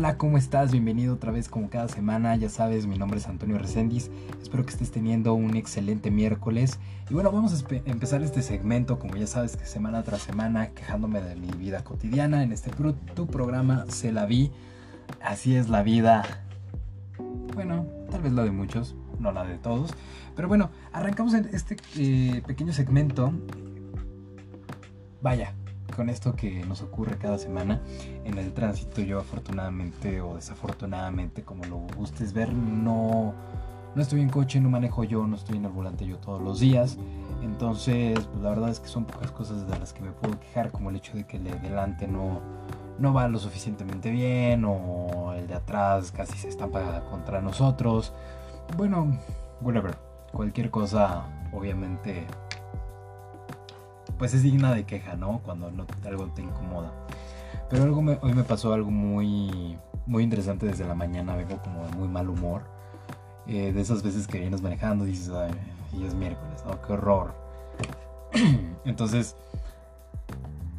Hola, 0.00 0.16
¿cómo 0.16 0.38
estás? 0.38 0.72
Bienvenido 0.72 1.12
otra 1.12 1.30
vez 1.30 1.50
como 1.50 1.68
cada 1.68 1.86
semana. 1.86 2.34
Ya 2.34 2.48
sabes, 2.48 2.86
mi 2.86 2.96
nombre 2.96 3.18
es 3.18 3.26
Antonio 3.26 3.58
Reséndiz. 3.58 4.10
Espero 4.40 4.64
que 4.64 4.70
estés 4.70 4.90
teniendo 4.90 5.34
un 5.34 5.56
excelente 5.56 6.10
miércoles. 6.10 6.78
Y 7.10 7.12
bueno, 7.12 7.30
vamos 7.30 7.52
a 7.52 7.74
empezar 7.84 8.22
este 8.22 8.40
segmento, 8.40 8.98
como 8.98 9.16
ya 9.16 9.26
sabes, 9.26 9.58
que 9.58 9.66
semana 9.66 10.02
tras 10.02 10.22
semana, 10.22 10.68
quejándome 10.70 11.20
de 11.20 11.36
mi 11.36 11.48
vida 11.48 11.84
cotidiana 11.84 12.42
en 12.42 12.50
este 12.52 12.70
tu 13.14 13.26
programa 13.26 13.84
Se 13.90 14.10
la 14.10 14.24
vi. 14.24 14.50
Así 15.20 15.54
es 15.54 15.68
la 15.68 15.82
vida. 15.82 16.22
Bueno, 17.52 17.84
tal 18.10 18.22
vez 18.22 18.32
la 18.32 18.44
de 18.44 18.52
muchos, 18.52 18.96
no 19.18 19.32
la 19.32 19.44
de 19.44 19.58
todos. 19.58 19.92
Pero 20.34 20.48
bueno, 20.48 20.70
arrancamos 20.92 21.34
en 21.34 21.50
este 21.52 21.76
eh, 21.98 22.40
pequeño 22.46 22.72
segmento. 22.72 23.34
Vaya, 25.20 25.52
con 25.90 26.08
esto 26.08 26.34
que 26.34 26.64
nos 26.64 26.82
ocurre 26.82 27.18
cada 27.18 27.38
semana 27.38 27.80
en 28.24 28.38
el 28.38 28.52
tránsito. 28.52 29.00
Yo 29.00 29.18
afortunadamente 29.18 30.20
o 30.20 30.34
desafortunadamente, 30.34 31.42
como 31.42 31.64
lo 31.64 31.78
gustes 31.96 32.32
ver, 32.32 32.52
no, 32.52 33.34
no 33.94 34.02
estoy 34.02 34.20
en 34.20 34.30
coche, 34.30 34.60
no 34.60 34.70
manejo 34.70 35.04
yo, 35.04 35.26
no 35.26 35.36
estoy 35.36 35.56
en 35.56 35.64
el 35.64 35.72
volante 35.72 36.06
yo 36.06 36.18
todos 36.18 36.42
los 36.42 36.60
días. 36.60 36.98
Entonces, 37.42 38.18
pues, 38.18 38.42
la 38.42 38.50
verdad 38.50 38.70
es 38.70 38.80
que 38.80 38.88
son 38.88 39.04
pocas 39.04 39.30
cosas 39.30 39.66
de 39.68 39.78
las 39.78 39.92
que 39.92 40.02
me 40.02 40.12
puedo 40.12 40.38
quejar, 40.38 40.70
como 40.70 40.90
el 40.90 40.96
hecho 40.96 41.16
de 41.16 41.24
que 41.24 41.38
el 41.38 41.44
de 41.44 41.54
delante 41.58 42.06
no, 42.06 42.40
no 42.98 43.12
va 43.12 43.28
lo 43.28 43.38
suficientemente 43.38 44.10
bien 44.10 44.64
o 44.66 45.32
el 45.34 45.46
de 45.46 45.54
atrás 45.54 46.12
casi 46.12 46.36
se 46.38 46.48
estampa 46.48 47.04
contra 47.10 47.40
nosotros. 47.40 48.12
Bueno, 48.76 49.16
whatever. 49.60 49.96
Cualquier 50.32 50.70
cosa, 50.70 51.24
obviamente, 51.52 52.24
pues 54.20 54.34
es 54.34 54.42
digna 54.42 54.74
de 54.74 54.84
queja, 54.84 55.16
¿no? 55.16 55.40
Cuando 55.42 55.72
algo 56.04 56.26
te 56.26 56.42
incomoda. 56.42 56.92
Pero 57.70 57.84
algo 57.84 58.04
hoy 58.20 58.34
me 58.34 58.44
pasó 58.44 58.74
algo 58.74 58.90
muy, 58.90 59.78
muy 60.04 60.22
interesante 60.22 60.66
desde 60.66 60.86
la 60.86 60.94
mañana, 60.94 61.34
vengo 61.36 61.56
como 61.62 61.86
de 61.86 61.92
muy 61.92 62.06
mal 62.06 62.28
humor. 62.28 62.64
Eh, 63.46 63.72
de 63.72 63.80
esas 63.80 64.02
veces 64.02 64.26
que 64.26 64.38
vienes 64.38 64.60
manejando 64.60 65.06
y 65.06 65.12
dices, 65.12 65.30
ay, 65.30 66.04
es 66.04 66.14
miércoles, 66.14 66.62
¿no? 66.66 66.82
Qué 66.82 66.92
horror. 66.92 67.32
Entonces, 68.84 69.36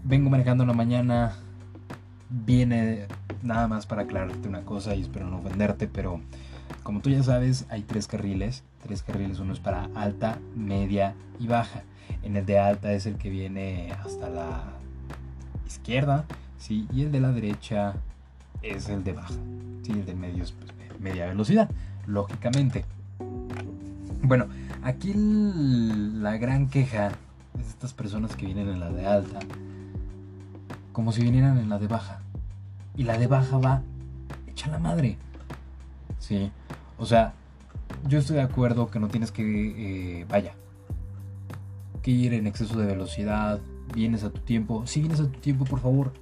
vengo 0.04 0.30
manejando 0.30 0.64
en 0.64 0.68
la 0.68 0.76
mañana, 0.76 1.34
viene 2.30 3.08
nada 3.42 3.68
más 3.68 3.88
para 3.88 4.04
aclararte 4.04 4.48
una 4.48 4.62
cosa 4.62 4.94
y 4.94 5.02
espero 5.02 5.28
no 5.28 5.40
ofenderte, 5.40 5.88
pero 5.88 6.22
como 6.84 7.02
tú 7.02 7.10
ya 7.10 7.24
sabes, 7.24 7.66
hay 7.70 7.82
tres 7.84 8.08
carriles. 8.08 8.64
Tres 8.84 9.04
carriles, 9.04 9.40
uno 9.40 9.54
es 9.54 9.60
para 9.60 9.90
alta, 9.96 10.40
media 10.56 11.16
y 11.40 11.48
baja. 11.48 11.84
En 12.24 12.36
el 12.36 12.46
de 12.46 12.60
alta 12.60 12.92
es 12.94 13.06
el 13.06 13.16
que 13.16 13.30
viene 13.30 13.92
hasta 14.04 14.30
la 14.30 14.64
izquierda, 15.68 16.26
¿sí? 16.58 16.88
Y 16.92 17.04
el 17.04 17.12
de 17.12 17.20
la 17.20 17.32
derecha 17.32 17.94
es 18.62 18.90
el 18.90 19.04
de 19.04 19.14
baja, 19.14 19.36
¿sí? 19.84 19.92
El 19.92 20.06
de 20.06 20.16
medio 20.16 20.44
es 20.44 20.52
pues, 20.52 20.72
media 21.00 21.28
velocidad, 21.28 21.70
lógicamente. 22.08 22.86
Bueno, 24.24 24.48
aquí 24.84 25.14
la 25.16 26.38
gran 26.38 26.70
queja 26.70 27.12
es 27.60 27.68
estas 27.68 27.94
personas 27.94 28.36
que 28.36 28.46
vienen 28.46 28.68
en 28.68 28.80
la 28.80 28.92
de 28.92 29.06
alta, 29.06 29.40
como 30.92 31.12
si 31.12 31.22
vinieran 31.24 31.58
en 31.58 31.70
la 31.70 31.80
de 31.80 31.88
baja. 31.88 32.20
Y 32.96 33.04
la 33.04 33.18
de 33.18 33.28
baja 33.28 33.58
va 33.58 33.82
hecha 34.48 34.70
la 34.70 34.80
madre. 34.80 35.18
Sí, 36.20 36.52
o 37.02 37.06
sea, 37.08 37.34
yo 38.08 38.20
estoy 38.20 38.36
de 38.36 38.44
acuerdo 38.44 38.92
que 38.92 39.00
no 39.00 39.08
tienes 39.08 39.32
que, 39.32 40.22
eh, 40.22 40.26
vaya, 40.30 40.54
que 42.04 42.12
ir 42.12 42.36
en 42.36 42.46
exceso 42.46 42.78
de 42.78 42.86
velocidad, 42.86 43.60
vienes 43.96 44.24
a 44.24 44.30
tu 44.30 44.40
tiempo. 44.42 44.86
Si 44.86 45.02
vienes 45.02 45.20
a 45.20 45.24
tu 45.24 45.40
tiempo, 45.40 45.66
por 45.66 45.80
favor, 45.80 46.14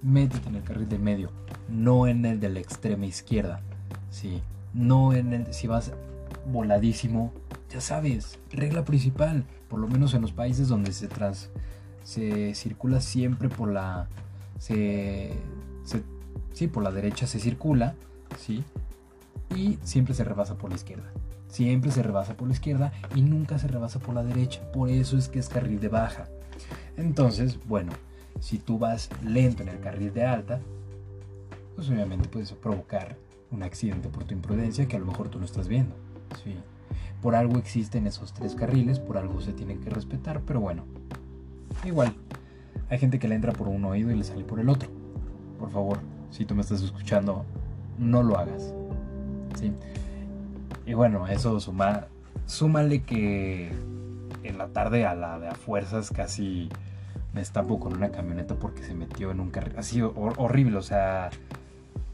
métete 0.00 0.48
en 0.48 0.54
el 0.54 0.62
carril 0.62 0.88
de 0.88 0.98
medio, 0.98 1.30
no 1.68 2.06
en 2.06 2.24
el 2.24 2.38
de 2.38 2.48
la 2.48 2.60
extrema 2.60 3.06
izquierda. 3.06 3.60
Sí, 4.10 4.40
no 4.72 5.14
en 5.14 5.32
el 5.32 5.52
si 5.52 5.66
vas 5.66 5.90
voladísimo, 6.46 7.32
ya 7.68 7.80
sabes, 7.80 8.38
regla 8.52 8.84
principal, 8.84 9.44
por 9.68 9.80
lo 9.80 9.88
menos 9.88 10.14
en 10.14 10.22
los 10.22 10.30
países 10.30 10.68
donde 10.68 10.92
se 10.92 11.08
tras 11.08 11.50
se 12.04 12.54
circula 12.54 13.00
siempre 13.00 13.48
por 13.48 13.72
la 13.72 14.08
se, 14.58 15.32
se 15.84 16.02
sí, 16.52 16.68
por 16.68 16.84
la 16.84 16.92
derecha 16.92 17.26
se 17.26 17.40
circula, 17.40 17.94
sí, 18.38 18.64
y 19.54 19.78
siempre 19.82 20.14
se 20.14 20.24
rebasa 20.24 20.56
por 20.56 20.70
la 20.70 20.76
izquierda. 20.76 21.10
Siempre 21.48 21.90
se 21.90 22.02
rebasa 22.02 22.36
por 22.36 22.48
la 22.48 22.54
izquierda 22.54 22.92
y 23.14 23.22
nunca 23.22 23.58
se 23.58 23.68
rebasa 23.68 23.98
por 23.98 24.14
la 24.14 24.24
derecha. 24.24 24.62
Por 24.72 24.88
eso 24.88 25.18
es 25.18 25.28
que 25.28 25.38
es 25.38 25.48
carril 25.48 25.80
de 25.80 25.88
baja. 25.88 26.28
Entonces, 26.96 27.58
bueno, 27.66 27.92
si 28.40 28.58
tú 28.58 28.78
vas 28.78 29.10
lento 29.22 29.62
en 29.62 29.68
el 29.68 29.80
carril 29.80 30.12
de 30.12 30.24
alta, 30.24 30.60
pues 31.74 31.88
obviamente 31.90 32.28
puedes 32.28 32.52
provocar 32.52 33.16
un 33.50 33.62
accidente 33.62 34.08
por 34.08 34.24
tu 34.24 34.34
imprudencia 34.34 34.86
que 34.86 34.96
a 34.96 35.00
lo 35.00 35.06
mejor 35.06 35.28
tú 35.28 35.38
no 35.38 35.44
estás 35.44 35.68
viendo. 35.68 35.94
Sí. 36.42 36.56
Por 37.20 37.34
algo 37.34 37.58
existen 37.58 38.06
esos 38.06 38.32
tres 38.32 38.54
carriles, 38.54 38.98
por 38.98 39.16
algo 39.16 39.40
se 39.40 39.52
tienen 39.52 39.80
que 39.80 39.90
respetar, 39.90 40.40
pero 40.40 40.60
bueno, 40.60 40.84
igual, 41.84 42.14
hay 42.88 42.98
gente 42.98 43.18
que 43.18 43.28
le 43.28 43.36
entra 43.36 43.52
por 43.52 43.68
un 43.68 43.84
oído 43.84 44.10
y 44.10 44.16
le 44.16 44.24
sale 44.24 44.44
por 44.44 44.58
el 44.58 44.68
otro. 44.68 44.88
Por 45.58 45.70
favor, 45.70 46.00
si 46.30 46.44
tú 46.44 46.54
me 46.54 46.62
estás 46.62 46.82
escuchando, 46.82 47.44
no 47.98 48.22
lo 48.22 48.38
hagas. 48.38 48.74
¿Sí? 49.54 49.72
Y 50.86 50.94
bueno, 50.94 51.26
eso 51.26 51.60
suma, 51.60 52.06
súmale 52.46 53.02
que 53.02 53.72
en 54.42 54.58
la 54.58 54.68
tarde 54.68 55.06
a 55.06 55.14
la 55.14 55.38
de 55.38 55.48
a 55.48 55.54
fuerzas 55.54 56.10
casi 56.10 56.68
me 57.32 57.40
estampo 57.40 57.80
con 57.80 57.94
una 57.94 58.10
camioneta 58.10 58.56
porque 58.56 58.82
se 58.82 58.94
metió 58.94 59.30
en 59.30 59.40
un 59.40 59.50
carril 59.50 59.74
así 59.78 60.02
horrible, 60.02 60.76
o 60.76 60.82
sea, 60.82 61.30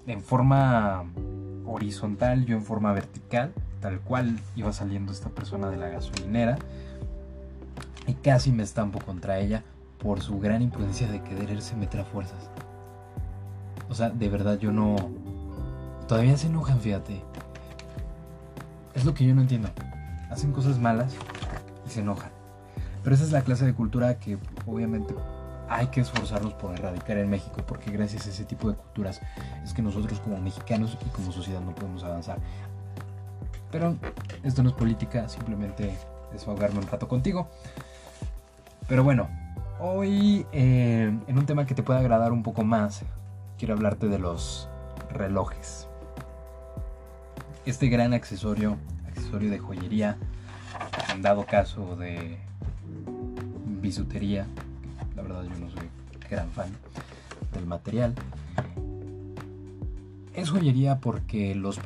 en 0.07 0.23
forma 0.23 1.05
horizontal, 1.67 2.47
yo 2.47 2.57
en 2.57 2.63
forma 2.63 2.93
vertical, 2.93 3.53
tal 3.81 4.01
cual 4.01 4.39
iba 4.57 4.73
saliendo 4.73 5.13
esta 5.13 5.29
persona 5.29 5.71
de 5.71 5.77
la 5.77 5.89
gasolinera 5.89 6.59
y 8.07 8.15
casi 8.15 8.53
me 8.53 8.63
estampo 8.63 8.99
contra 9.01 9.39
ella 9.39 9.63
por 9.99 10.21
su 10.21 10.39
gran 10.39 10.63
imprudencia 10.63 11.09
de 11.09 11.23
quererse 11.23 11.77
meter 11.77 12.01
a 12.01 12.05
fuerzas. 12.05 12.51
O 13.89 13.95
sea, 13.95 14.11
de 14.11 14.29
verdad 14.29 14.59
yo 14.59 14.73
no... 14.73 14.97
Todavía 16.09 16.39
se 16.39 16.47
enojan, 16.47 16.81
fíjate. 16.81 17.23
Es 18.95 19.05
lo 19.05 19.13
que 19.13 19.27
yo 19.27 19.35
no 19.35 19.43
entiendo. 19.43 19.69
Hacen 20.31 20.53
cosas 20.53 20.79
malas 20.79 21.15
y 21.87 21.91
se 21.91 22.01
enojan. 22.01 22.31
Pero 23.05 23.15
esa 23.15 23.25
es 23.25 23.33
la 23.33 23.43
clase 23.43 23.67
de 23.67 23.75
cultura 23.75 24.19
que 24.19 24.39
obviamente 24.67 25.15
hay 25.69 25.89
que 25.89 26.01
esforzarnos 26.01 26.55
por 26.55 26.73
erradicar 26.73 27.19
en 27.19 27.29
México, 27.29 27.63
porque 27.67 27.91
gracias 27.91 28.27
a 28.27 28.31
ese 28.31 28.47
tipo 28.47 28.71
de 28.71 28.77
culturas 28.77 29.21
es 29.63 29.75
que 29.75 29.83
nosotros 29.83 30.19
como 30.21 30.39
mexicanos 30.39 30.97
y 31.07 31.11
como 31.11 31.31
sociedad 31.31 31.61
no 31.61 31.75
podemos 31.75 32.03
avanzar. 32.05 32.39
Pero 33.71 33.97
esto 34.43 34.63
no 34.63 34.71
es 34.71 34.75
política, 34.75 35.29
simplemente 35.29 35.95
desahogarme 36.33 36.79
un 36.79 36.87
rato 36.87 37.07
contigo. 37.07 37.49
Pero 38.89 39.05
bueno, 39.05 39.29
hoy 39.79 40.47
eh, 40.53 41.15
en 41.27 41.39
un 41.39 41.45
tema 41.45 41.67
que 41.67 41.75
te 41.75 41.83
puede 41.83 42.01
agradar 42.01 42.33
un 42.33 42.43
poco 42.43 42.65
más, 42.65 43.03
quiero 43.59 43.75
hablarte 43.75 44.09
de 44.09 44.19
los 44.19 44.71
relojes 45.11 45.88
este 47.69 47.89
gran 47.89 48.15
accesorio, 48.15 48.79
accesorio 49.09 49.51
de 49.51 49.59
joyería, 49.59 50.17
en 51.15 51.21
dado 51.21 51.45
caso 51.45 51.97
de 51.97 52.39
bisutería, 53.83 54.47
la 55.15 55.23
verdad 55.23 55.43
yo 55.43 55.59
no 55.59 55.71
soy 55.71 55.89
gran 56.31 56.51
fan 56.51 56.71
del 57.53 57.67
material. 57.67 58.15
Es 60.33 60.49
joyería 60.51 60.99
porque 61.01 61.55
los 61.55 61.79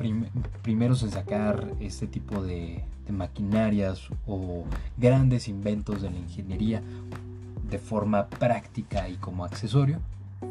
primeros 0.61 1.03
en 1.03 1.11
sacar 1.11 1.73
este 1.81 2.07
tipo 2.07 2.41
de, 2.41 2.85
de 3.05 3.11
maquinarias 3.11 4.07
o 4.25 4.63
grandes 4.97 5.49
inventos 5.49 6.01
de 6.01 6.11
la 6.11 6.17
ingeniería 6.17 6.81
de 7.69 7.77
forma 7.77 8.27
práctica 8.27 9.09
y 9.09 9.15
como 9.17 9.43
accesorio 9.43 9.99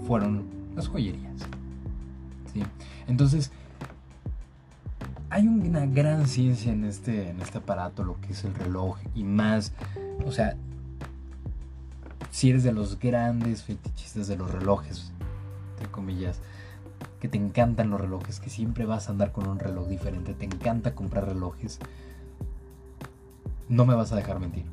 fueron 0.07 0.45
las 0.77 0.89
joyerías. 0.89 1.37
¿sí? 2.53 2.63
Entonces, 3.07 3.51
hay 5.33 5.49
una 5.49 5.87
gran 5.87 6.27
ciencia 6.27 6.71
en 6.75 6.85
este, 6.85 7.31
en 7.31 7.41
este 7.41 7.57
aparato, 7.57 8.05
lo 8.05 8.21
que 8.21 8.33
es 8.33 8.45
el 8.45 8.55
reloj 8.55 8.99
y 9.15 9.25
más, 9.25 9.73
o 10.27 10.31
sea, 10.31 10.57
si 12.31 12.51
eres 12.51 12.65
de 12.65 12.73
los 12.73 12.99
grandes 12.99 13.63
fetichistas 13.63 14.29
de 14.29 14.37
los 14.37 14.51
relojes, 14.51 15.11
entre 15.71 15.91
comillas, 15.91 16.39
que 17.19 17.29
te 17.29 17.39
encantan 17.39 17.89
los 17.89 17.99
relojes, 17.99 18.41
que 18.41 18.51
siempre 18.51 18.85
vas 18.85 19.09
a 19.09 19.13
andar 19.13 19.33
con 19.33 19.49
un 19.49 19.59
reloj 19.59 19.89
diferente, 19.89 20.35
te 20.35 20.45
encanta 20.45 20.95
comprar 20.95 21.25
relojes, 21.25 21.79
no 23.71 23.87
me 23.87 23.95
vas 23.95 24.13
a 24.13 24.17
dejar 24.17 24.39
mentir, 24.39 24.67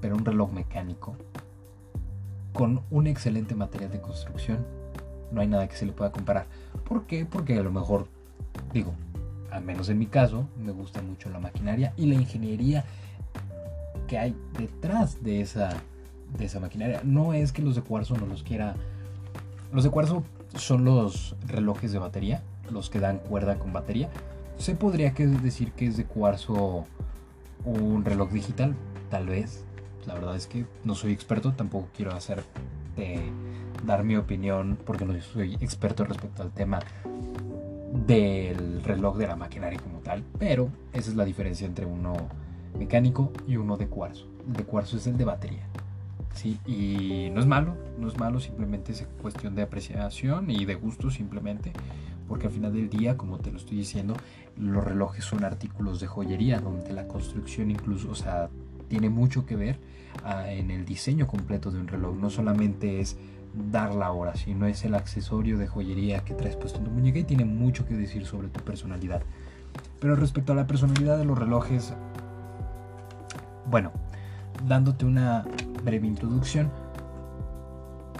pero 0.00 0.14
un 0.14 0.24
reloj 0.24 0.52
mecánico 0.52 1.16
con 2.52 2.82
un 2.92 3.08
excelente 3.08 3.56
material 3.56 3.90
de 3.90 4.00
construcción, 4.00 4.64
no 5.32 5.40
hay 5.40 5.48
nada 5.48 5.66
que 5.66 5.74
se 5.74 5.84
le 5.84 5.90
pueda 5.90 6.12
comparar. 6.12 6.46
¿Por 6.88 7.06
qué? 7.06 7.26
Porque 7.26 7.58
a 7.58 7.62
lo 7.64 7.72
mejor, 7.72 8.06
digo, 8.72 8.94
al 9.56 9.64
menos 9.64 9.88
en 9.88 9.98
mi 9.98 10.06
caso, 10.06 10.46
me 10.58 10.72
gusta 10.72 11.02
mucho 11.02 11.30
la 11.30 11.38
maquinaria 11.38 11.92
y 11.96 12.06
la 12.06 12.14
ingeniería 12.14 12.84
que 14.06 14.18
hay 14.18 14.36
detrás 14.58 15.22
de 15.22 15.40
esa, 15.40 15.70
de 16.38 16.44
esa 16.44 16.60
maquinaria. 16.60 17.00
No 17.04 17.32
es 17.32 17.52
que 17.52 17.62
los 17.62 17.74
de 17.74 17.82
cuarzo 17.82 18.16
no 18.16 18.26
los 18.26 18.42
quiera... 18.42 18.74
Los 19.72 19.84
de 19.84 19.90
cuarzo 19.90 20.22
son 20.54 20.84
los 20.84 21.34
relojes 21.46 21.92
de 21.92 21.98
batería, 21.98 22.42
los 22.70 22.90
que 22.90 23.00
dan 23.00 23.18
cuerda 23.18 23.58
con 23.58 23.72
batería. 23.72 24.10
Se 24.58 24.74
podría 24.74 25.10
decir 25.10 25.72
que 25.72 25.86
es 25.86 25.96
de 25.96 26.04
cuarzo 26.04 26.84
un 27.64 28.04
reloj 28.04 28.30
digital, 28.30 28.74
tal 29.10 29.26
vez. 29.26 29.64
La 30.06 30.14
verdad 30.14 30.36
es 30.36 30.46
que 30.46 30.66
no 30.84 30.94
soy 30.94 31.12
experto, 31.12 31.52
tampoco 31.52 31.88
quiero 31.96 32.14
hacer 32.14 32.44
dar 33.84 34.04
mi 34.04 34.16
opinión 34.16 34.78
porque 34.84 35.04
no 35.04 35.20
soy 35.20 35.54
experto 35.60 36.04
respecto 36.04 36.42
al 36.42 36.50
tema 36.52 36.80
del 38.06 38.82
reloj 38.82 39.16
de 39.16 39.26
la 39.26 39.36
maquinaria 39.36 39.78
como 39.78 39.98
tal, 40.00 40.22
pero 40.38 40.68
esa 40.92 41.10
es 41.10 41.16
la 41.16 41.24
diferencia 41.24 41.66
entre 41.66 41.86
uno 41.86 42.14
mecánico 42.78 43.32
y 43.46 43.56
uno 43.56 43.76
de 43.76 43.86
cuarzo. 43.88 44.26
El 44.46 44.54
de 44.54 44.64
cuarzo 44.64 44.96
es 44.96 45.06
el 45.06 45.16
de 45.16 45.24
batería. 45.24 45.66
Sí, 46.34 46.58
y 46.66 47.30
no 47.30 47.40
es 47.40 47.46
malo, 47.46 47.74
no 47.98 48.08
es 48.08 48.18
malo, 48.18 48.40
simplemente 48.40 48.92
es 48.92 49.06
cuestión 49.22 49.54
de 49.54 49.62
apreciación 49.62 50.50
y 50.50 50.66
de 50.66 50.74
gusto 50.74 51.10
simplemente, 51.10 51.72
porque 52.28 52.48
al 52.48 52.52
final 52.52 52.74
del 52.74 52.90
día, 52.90 53.16
como 53.16 53.38
te 53.38 53.50
lo 53.50 53.56
estoy 53.56 53.78
diciendo, 53.78 54.14
los 54.58 54.84
relojes 54.84 55.24
son 55.24 55.44
artículos 55.44 55.98
de 55.98 56.06
joyería, 56.06 56.60
donde 56.60 56.92
la 56.92 57.08
construcción 57.08 57.70
incluso, 57.70 58.10
o 58.10 58.14
sea, 58.14 58.50
tiene 58.88 59.10
mucho 59.10 59.46
que 59.46 59.56
ver 59.56 59.78
ah, 60.24 60.50
en 60.50 60.70
el 60.70 60.84
diseño 60.84 61.26
completo 61.26 61.70
de 61.70 61.80
un 61.80 61.88
reloj, 61.88 62.16
no 62.16 62.30
solamente 62.30 63.00
es 63.00 63.16
dar 63.70 63.94
la 63.94 64.12
hora, 64.12 64.36
sino 64.36 64.66
es 64.66 64.84
el 64.84 64.94
accesorio 64.94 65.58
de 65.58 65.66
joyería 65.66 66.24
que 66.24 66.34
traes 66.34 66.56
puesto 66.56 66.78
en 66.78 66.84
tu 66.84 66.90
muñeca 66.90 67.18
y 67.18 67.24
tiene 67.24 67.44
mucho 67.44 67.86
que 67.86 67.94
decir 67.94 68.26
sobre 68.26 68.48
tu 68.48 68.60
personalidad. 68.60 69.22
Pero 70.00 70.16
respecto 70.16 70.52
a 70.52 70.56
la 70.56 70.66
personalidad 70.66 71.18
de 71.18 71.24
los 71.24 71.38
relojes, 71.38 71.94
bueno, 73.70 73.92
dándote 74.66 75.04
una 75.04 75.44
breve 75.82 76.06
introducción, 76.06 76.70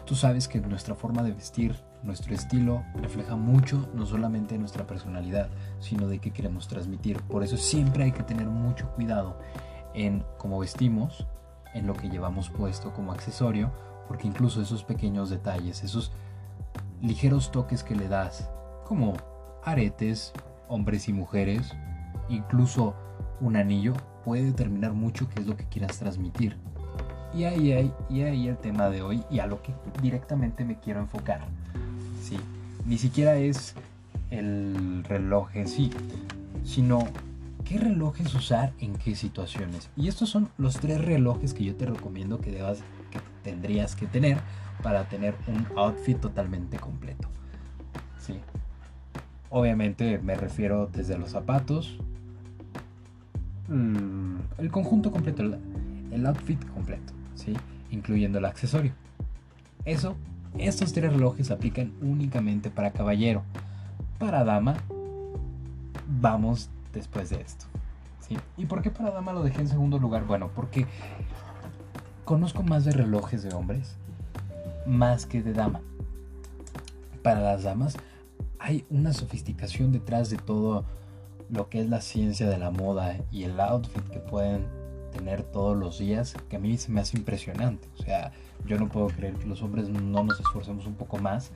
tú 0.04 0.14
sabes 0.14 0.48
que 0.48 0.60
nuestra 0.60 0.94
forma 0.94 1.22
de 1.22 1.32
vestir, 1.32 1.76
nuestro 2.02 2.34
estilo, 2.34 2.84
refleja 2.94 3.36
mucho 3.36 3.88
no 3.94 4.06
solamente 4.06 4.58
nuestra 4.58 4.86
personalidad, 4.86 5.50
sino 5.80 6.08
de 6.08 6.18
qué 6.18 6.30
queremos 6.30 6.68
transmitir. 6.68 7.20
Por 7.22 7.42
eso 7.42 7.56
siempre 7.56 8.04
hay 8.04 8.12
que 8.12 8.22
tener 8.22 8.46
mucho 8.46 8.88
cuidado 8.92 9.38
en 9.96 10.22
cómo 10.38 10.60
vestimos, 10.60 11.26
en 11.74 11.86
lo 11.86 11.94
que 11.94 12.08
llevamos 12.08 12.50
puesto 12.50 12.92
como 12.92 13.12
accesorio, 13.12 13.72
porque 14.06 14.28
incluso 14.28 14.62
esos 14.62 14.84
pequeños 14.84 15.30
detalles, 15.30 15.82
esos 15.82 16.12
ligeros 17.02 17.50
toques 17.50 17.82
que 17.82 17.96
le 17.96 18.06
das, 18.06 18.48
como 18.84 19.14
aretes, 19.64 20.32
hombres 20.68 21.08
y 21.08 21.12
mujeres, 21.12 21.72
incluso 22.28 22.94
un 23.40 23.56
anillo, 23.56 23.94
puede 24.24 24.44
determinar 24.44 24.92
mucho 24.92 25.28
qué 25.28 25.40
es 25.40 25.46
lo 25.46 25.56
que 25.56 25.64
quieras 25.64 25.98
transmitir. 25.98 26.56
Y 27.34 27.44
ahí, 27.44 27.72
hay, 27.72 27.92
y 28.08 28.22
ahí 28.22 28.48
el 28.48 28.56
tema 28.56 28.88
de 28.88 29.02
hoy 29.02 29.24
y 29.30 29.40
a 29.40 29.46
lo 29.46 29.60
que 29.62 29.74
directamente 30.00 30.64
me 30.64 30.78
quiero 30.78 31.00
enfocar. 31.00 31.40
¿sí? 32.22 32.38
Ni 32.86 32.98
siquiera 32.98 33.36
es 33.36 33.74
el 34.30 35.04
reloj 35.04 35.54
en 35.54 35.68
sí, 35.68 35.90
sino 36.64 37.06
qué 37.68 37.78
relojes 37.78 38.34
usar 38.34 38.72
en 38.80 38.94
qué 38.94 39.14
situaciones. 39.14 39.90
Y 39.96 40.08
estos 40.08 40.30
son 40.30 40.48
los 40.58 40.74
tres 40.78 41.00
relojes 41.00 41.54
que 41.54 41.64
yo 41.64 41.74
te 41.74 41.86
recomiendo 41.86 42.40
que, 42.40 42.50
debas, 42.52 42.78
que 43.10 43.20
tendrías 43.42 43.96
que 43.96 44.06
tener 44.06 44.38
para 44.82 45.08
tener 45.08 45.34
un 45.46 45.66
outfit 45.76 46.18
totalmente 46.18 46.78
completo. 46.78 47.28
¿sí? 48.18 48.34
Obviamente 49.50 50.18
me 50.18 50.34
refiero 50.34 50.88
desde 50.92 51.18
los 51.18 51.30
zapatos, 51.30 51.98
Mm, 53.68 54.36
el 54.58 54.70
conjunto 54.70 55.10
completo, 55.10 55.42
el, 56.12 56.26
outfit 56.26 56.64
completo, 56.72 57.12
¿sí? 57.34 57.52
incluyendo 57.90 58.38
el 58.38 58.44
accesorio. 58.44 58.92
Eso, 59.84 60.16
estos 60.56 60.92
tres 60.92 61.12
relojes 61.12 61.50
aplican 61.50 61.92
únicamente 62.00 62.70
para 62.70 62.92
caballero. 62.92 63.42
Para 64.18 64.44
dama, 64.44 64.76
vamos 66.20 66.70
después 66.96 67.30
de 67.30 67.40
esto. 67.40 67.66
¿Y 68.56 68.66
por 68.66 68.82
qué 68.82 68.90
para 68.90 69.12
dama 69.12 69.32
lo 69.32 69.42
dejé 69.42 69.60
en 69.60 69.68
segundo 69.68 69.98
lugar? 69.98 70.24
Bueno, 70.26 70.50
porque 70.54 70.86
conozco 72.24 72.62
más 72.64 72.84
de 72.84 72.90
relojes 72.90 73.42
de 73.44 73.54
hombres, 73.54 73.96
más 74.84 75.26
que 75.26 75.42
de 75.42 75.52
dama. 75.52 75.80
Para 77.22 77.40
las 77.40 77.62
damas 77.62 77.96
hay 78.58 78.84
una 78.90 79.12
sofisticación 79.12 79.92
detrás 79.92 80.30
de 80.30 80.38
todo 80.38 80.84
lo 81.50 81.68
que 81.68 81.80
es 81.80 81.88
la 81.88 82.00
ciencia 82.00 82.48
de 82.48 82.58
la 82.58 82.70
moda 82.70 83.16
y 83.30 83.44
el 83.44 83.60
outfit 83.60 84.02
que 84.08 84.18
pueden 84.18 84.66
tener 85.12 85.44
todos 85.44 85.76
los 85.76 85.98
días, 85.98 86.34
que 86.48 86.56
a 86.56 86.58
mí 86.58 86.76
se 86.78 86.90
me 86.90 87.00
hace 87.00 87.16
impresionante. 87.16 87.88
O 87.98 88.02
sea, 88.02 88.32
yo 88.66 88.76
no 88.78 88.88
puedo 88.88 89.06
creer 89.06 89.34
que 89.34 89.46
los 89.46 89.62
hombres 89.62 89.88
no 89.88 90.24
nos 90.24 90.40
esforcemos 90.40 90.86
un 90.86 90.94
poco 90.94 91.18
más 91.18 91.52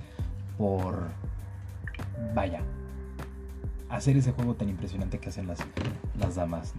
por, 0.57 1.09
vaya, 2.35 2.63
hacer 3.91 4.17
ese 4.17 4.33
juego 4.33 4.55
tan 4.55 4.69
impresionante 4.69 5.19
que 5.19 5.29
hacen 5.29 5.47
las, 5.47 5.59
las 6.19 6.37
damas. 6.37 6.75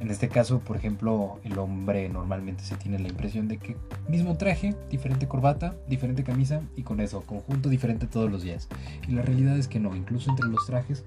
En 0.00 0.10
este 0.10 0.28
caso, 0.28 0.58
por 0.58 0.76
ejemplo, 0.76 1.38
el 1.44 1.58
hombre 1.58 2.08
normalmente 2.08 2.64
se 2.64 2.74
tiene 2.76 2.98
la 2.98 3.08
impresión 3.08 3.46
de 3.46 3.58
que 3.58 3.76
mismo 4.08 4.36
traje, 4.36 4.74
diferente 4.90 5.28
corbata, 5.28 5.76
diferente 5.88 6.24
camisa 6.24 6.60
y 6.74 6.82
con 6.82 7.00
eso, 7.00 7.22
conjunto 7.22 7.68
diferente 7.68 8.08
todos 8.08 8.30
los 8.30 8.42
días. 8.42 8.68
Y 9.06 9.12
la 9.12 9.22
realidad 9.22 9.56
es 9.56 9.68
que 9.68 9.78
no, 9.78 9.94
incluso 9.94 10.30
entre 10.30 10.48
los 10.48 10.66
trajes 10.66 11.04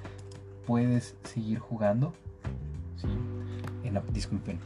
puedes 0.65 1.15
seguir 1.23 1.59
jugando. 1.59 2.13
En 3.83 3.99
disculpen. 4.13 4.59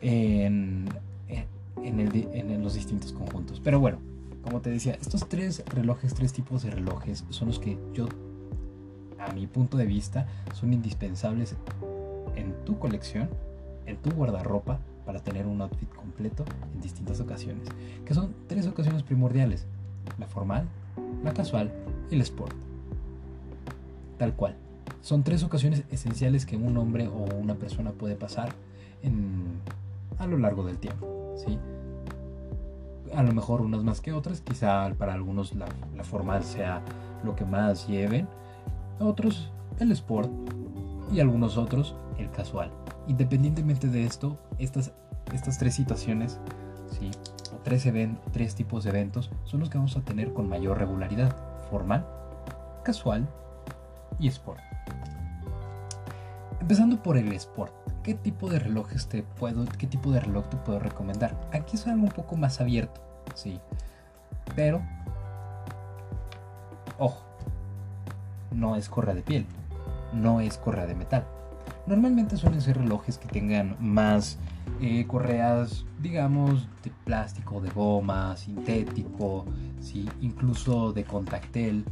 En, 0.00 0.88
en, 1.28 2.62
los 2.62 2.74
distintos 2.74 3.12
conjuntos. 3.12 3.60
Pero 3.60 3.80
bueno, 3.80 3.98
como 4.42 4.60
te 4.60 4.70
decía, 4.70 4.94
estos 5.00 5.28
tres 5.28 5.62
relojes, 5.66 6.14
tres 6.14 6.32
tipos 6.32 6.62
de 6.62 6.70
relojes, 6.70 7.24
son 7.30 7.48
los 7.48 7.58
que 7.58 7.78
yo, 7.92 8.08
a 9.28 9.32
mi 9.32 9.46
punto 9.46 9.76
de 9.76 9.86
vista, 9.86 10.26
son 10.54 10.72
indispensables 10.72 11.56
en 12.36 12.54
tu 12.64 12.78
colección, 12.78 13.28
en 13.86 13.96
tu 13.96 14.10
guardarropa, 14.10 14.78
para 15.04 15.20
tener 15.20 15.46
un 15.46 15.62
outfit 15.62 15.88
completo 15.94 16.44
en 16.74 16.80
distintas 16.82 17.20
ocasiones. 17.20 17.66
Que 18.04 18.14
son 18.14 18.34
tres 18.46 18.66
ocasiones 18.66 19.02
primordiales. 19.02 19.66
La 20.18 20.26
formal, 20.26 20.68
la 21.24 21.32
casual 21.32 21.72
y 22.10 22.14
el 22.14 22.20
sport. 22.20 22.54
Tal 24.18 24.34
cual. 24.34 24.54
Son 25.00 25.22
tres 25.22 25.42
ocasiones 25.42 25.84
esenciales 25.90 26.44
que 26.44 26.56
un 26.56 26.76
hombre 26.76 27.08
o 27.08 27.24
una 27.36 27.54
persona 27.54 27.92
puede 27.92 28.16
pasar 28.16 28.52
a 30.18 30.26
lo 30.26 30.38
largo 30.38 30.64
del 30.64 30.78
tiempo. 30.78 31.34
¿sí? 31.36 31.58
A 33.14 33.22
lo 33.22 33.32
mejor 33.32 33.60
unas 33.60 33.82
más 33.82 34.00
que 34.00 34.12
otras, 34.12 34.40
quizá 34.40 34.92
para 34.98 35.14
algunos 35.14 35.54
la, 35.54 35.66
formal 36.02 36.44
sea 36.44 36.82
lo 37.24 37.34
que 37.34 37.44
más 37.44 37.88
lleven, 37.88 38.28
otros 39.00 39.50
el 39.78 39.92
sport 39.92 40.30
y 41.12 41.20
algunos 41.20 41.56
otros 41.56 41.94
el 42.18 42.30
casual. 42.30 42.70
Independientemente 43.06 43.88
de 43.88 44.04
esto, 44.04 44.38
estas, 44.58 44.92
estas 45.32 45.58
tres 45.58 45.74
situaciones, 45.74 46.38
¿sí? 46.90 47.10
tres, 47.64 47.88
tres 48.32 48.54
tipos 48.54 48.84
de 48.84 48.90
eventos, 48.90 49.30
son 49.44 49.60
los 49.60 49.70
que 49.70 49.78
vamos 49.78 49.96
a 49.96 50.00
tener 50.00 50.32
con 50.32 50.48
mayor 50.48 50.78
regularidad. 50.78 51.34
Formal, 51.70 52.06
casual 52.82 53.28
y 54.18 54.28
sport. 54.28 54.60
Empezando 56.60 57.02
por 57.02 57.16
el 57.16 57.32
sport, 57.32 57.72
¿qué 58.02 58.14
tipo 58.14 58.50
de 58.50 58.58
relojes 58.58 59.06
te 59.06 59.22
puedo, 59.22 59.64
qué 59.78 59.86
tipo 59.86 60.10
de 60.10 60.20
reloj 60.20 60.48
te 60.48 60.56
puedo 60.56 60.78
recomendar? 60.78 61.34
Aquí 61.52 61.76
es 61.76 61.86
algo 61.86 62.04
un 62.04 62.10
poco 62.10 62.36
más 62.36 62.60
abierto, 62.60 63.00
sí, 63.34 63.60
pero 64.54 64.82
ojo, 66.98 67.27
no 68.50 68.76
es 68.76 68.88
correa 68.88 69.14
de 69.14 69.22
piel, 69.22 69.46
no 70.12 70.40
es 70.40 70.58
correa 70.58 70.86
de 70.86 70.94
metal. 70.94 71.26
Normalmente 71.86 72.36
suelen 72.36 72.60
ser 72.60 72.78
relojes 72.78 73.18
que 73.18 73.28
tengan 73.28 73.76
más 73.80 74.38
eh, 74.80 75.06
correas, 75.06 75.84
digamos, 76.00 76.68
de 76.82 76.90
plástico, 77.04 77.60
de 77.60 77.70
goma, 77.70 78.36
sintético, 78.36 79.44
¿sí? 79.80 80.08
incluso 80.20 80.92
de 80.92 81.04
contactel 81.04 81.84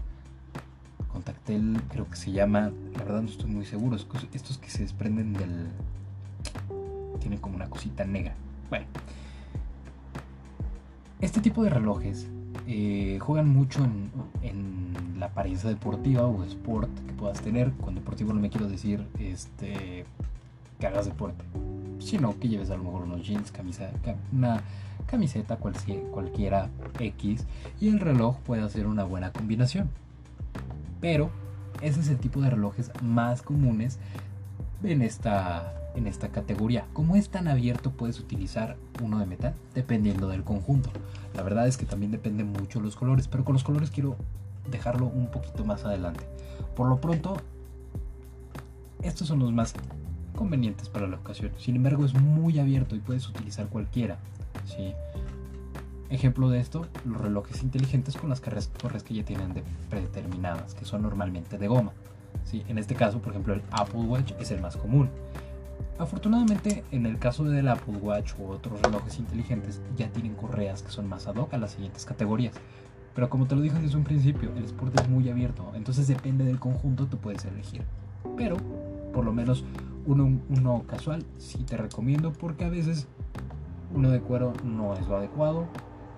Contactel 1.16 1.80
creo 1.88 2.06
que 2.10 2.16
se 2.16 2.30
llama, 2.30 2.70
la 2.92 3.04
verdad 3.04 3.22
no 3.22 3.28
estoy 3.30 3.48
muy 3.48 3.64
seguro, 3.64 3.96
estos 3.96 4.58
que 4.58 4.68
se 4.68 4.82
desprenden 4.82 5.32
del... 5.32 5.68
Tiene 7.20 7.38
como 7.40 7.56
una 7.56 7.70
cosita 7.70 8.04
negra. 8.04 8.34
Bueno, 8.68 8.84
este 11.20 11.40
tipo 11.40 11.64
de 11.64 11.70
relojes 11.70 12.28
eh, 12.66 13.18
juegan 13.18 13.48
mucho 13.48 13.82
en, 13.82 14.10
la 15.18 15.26
apariencia 15.26 15.68
deportiva 15.68 16.26
o 16.26 16.42
sport 16.44 16.90
que 17.06 17.12
puedas 17.14 17.40
tener. 17.40 17.72
Con 17.72 17.94
deportivo 17.94 18.32
no 18.32 18.40
me 18.40 18.50
quiero 18.50 18.68
decir 18.68 19.06
este, 19.18 20.04
que 20.78 20.86
hagas 20.86 21.06
deporte, 21.06 21.44
sino 21.98 22.38
que 22.38 22.48
lleves 22.48 22.70
a 22.70 22.76
lo 22.76 22.84
mejor 22.84 23.02
unos 23.02 23.26
jeans, 23.26 23.50
camisa, 23.50 23.90
una 24.32 24.62
camiseta 25.06 25.56
cualquiera 25.56 26.68
X 26.98 27.44
y 27.80 27.88
el 27.88 28.00
reloj 28.00 28.36
puede 28.40 28.62
hacer 28.62 28.86
una 28.86 29.04
buena 29.04 29.32
combinación. 29.32 29.88
Pero 31.00 31.30
ese 31.82 32.00
es 32.00 32.08
el 32.08 32.18
tipo 32.18 32.40
de 32.40 32.50
relojes 32.50 32.90
más 33.02 33.42
comunes 33.42 33.98
en 34.82 35.02
esta, 35.02 35.72
en 35.94 36.06
esta 36.06 36.28
categoría. 36.28 36.86
Como 36.92 37.16
es 37.16 37.28
tan 37.28 37.48
abierto, 37.48 37.90
puedes 37.90 38.18
utilizar 38.18 38.76
uno 39.02 39.18
de 39.18 39.26
metal 39.26 39.54
dependiendo 39.74 40.28
del 40.28 40.42
conjunto. 40.42 40.90
La 41.34 41.42
verdad 41.42 41.68
es 41.68 41.76
que 41.76 41.86
también 41.86 42.12
dependen 42.12 42.52
mucho 42.52 42.80
los 42.80 42.96
colores, 42.96 43.28
pero 43.28 43.44
con 43.44 43.52
los 43.52 43.64
colores 43.64 43.90
quiero 43.90 44.16
dejarlo 44.70 45.06
un 45.06 45.28
poquito 45.28 45.64
más 45.64 45.84
adelante. 45.84 46.24
Por 46.74 46.88
lo 46.88 47.00
pronto, 47.00 47.36
estos 49.02 49.28
son 49.28 49.40
los 49.40 49.52
más 49.52 49.74
convenientes 50.34 50.88
para 50.88 51.08
la 51.08 51.16
ocasión. 51.16 51.52
Sin 51.58 51.76
embargo, 51.76 52.04
es 52.04 52.14
muy 52.14 52.58
abierto 52.58 52.94
y 52.94 53.00
puedes 53.00 53.28
utilizar 53.28 53.68
cualquiera. 53.68 54.18
¿sí? 54.66 54.92
Ejemplo 56.10 56.48
de 56.50 56.60
esto, 56.60 56.86
los 57.04 57.20
relojes 57.20 57.62
inteligentes 57.62 58.16
con 58.16 58.30
las 58.30 58.40
correas 58.40 59.02
que 59.02 59.14
ya 59.14 59.24
tienen 59.24 59.54
de 59.54 59.64
predeterminadas, 59.90 60.74
que 60.74 60.84
son 60.84 61.02
normalmente 61.02 61.58
de 61.58 61.68
goma. 61.68 61.92
¿sí? 62.44 62.64
En 62.68 62.78
este 62.78 62.94
caso, 62.94 63.18
por 63.18 63.32
ejemplo, 63.32 63.54
el 63.54 63.62
Apple 63.70 64.00
Watch 64.00 64.32
es 64.38 64.50
el 64.50 64.60
más 64.60 64.76
común. 64.76 65.08
Afortunadamente, 65.98 66.84
en 66.92 67.06
el 67.06 67.18
caso 67.18 67.44
del 67.44 67.68
Apple 67.68 67.96
Watch 67.96 68.34
u 68.38 68.50
otros 68.50 68.80
relojes 68.82 69.18
inteligentes, 69.18 69.80
ya 69.96 70.08
tienen 70.08 70.34
correas 70.34 70.82
que 70.82 70.90
son 70.90 71.08
más 71.08 71.26
ad 71.26 71.36
hoc 71.36 71.54
a 71.54 71.58
las 71.58 71.72
siguientes 71.72 72.04
categorías. 72.04 72.54
Pero 73.16 73.30
como 73.30 73.46
te 73.46 73.56
lo 73.56 73.62
dije 73.62 73.80
desde 73.80 73.96
un 73.96 74.04
principio, 74.04 74.52
el 74.56 74.64
sport 74.66 75.00
es 75.00 75.08
muy 75.08 75.30
abierto, 75.30 75.72
entonces 75.74 76.06
depende 76.06 76.44
del 76.44 76.60
conjunto, 76.60 77.06
tú 77.06 77.16
puedes 77.16 77.46
elegir. 77.46 77.82
Pero, 78.36 78.58
por 79.14 79.24
lo 79.24 79.32
menos, 79.32 79.64
uno, 80.04 80.38
uno 80.50 80.84
casual 80.86 81.24
sí 81.38 81.64
te 81.64 81.78
recomiendo 81.78 82.34
porque 82.34 82.66
a 82.66 82.68
veces 82.68 83.08
uno 83.94 84.10
de 84.10 84.20
cuero 84.20 84.52
no 84.62 84.92
es 84.92 85.08
lo 85.08 85.16
adecuado 85.16 85.66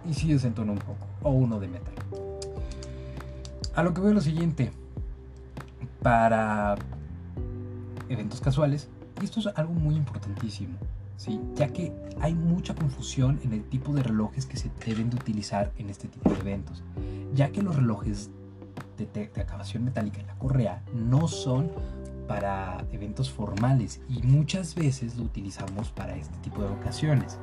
y 0.05 0.15
sí 0.15 0.33
desentona 0.33 0.73
un 0.73 0.79
poco, 0.79 1.07
o 1.23 1.31
uno 1.31 1.61
de 1.61 1.69
metal. 1.69 1.95
A 3.77 3.85
lo 3.85 3.95
que 3.95 4.01
veo 4.01 4.13
lo 4.13 4.21
siguiente, 4.21 4.73
para 6.03 6.75
eventos 8.09 8.41
casuales, 8.41 8.89
y 9.23 9.25
esto 9.25 9.39
es 9.39 9.47
algo 9.47 9.73
muy 9.73 9.95
importantísimo, 9.95 10.77
¿sí? 11.19 11.41
ya 11.57 11.69
que 11.69 11.93
hay 12.21 12.33
mucha 12.35 12.75
confusión 12.75 13.39
en 13.45 13.53
el 13.53 13.65
tipo 13.65 13.93
de 13.93 14.03
relojes 14.03 14.47
que 14.47 14.57
se 14.57 14.71
deben 14.87 15.11
de 15.11 15.17
utilizar 15.17 15.73
en 15.77 15.91
este 15.91 16.09
tipo 16.09 16.31
de 16.31 16.41
eventos, 16.41 16.83
ya 17.35 17.51
que 17.51 17.61
los 17.61 17.77
relojes 17.77 18.31
de, 18.97 19.31
acabación 19.41 19.85
metálica 19.85 20.21
en 20.21 20.29
la 20.29 20.39
correa 20.39 20.83
no 20.95 21.29
son 21.29 21.71
para 22.27 22.85
eventos 22.93 23.31
formales 23.31 24.01
y 24.09 24.23
muchas 24.23 24.75
veces 24.75 25.17
lo 25.17 25.25
utilizamos 25.25 25.91
para 25.91 26.17
este 26.17 26.37
tipo 26.39 26.63
de 26.63 26.69
ocasiones, 26.69 27.39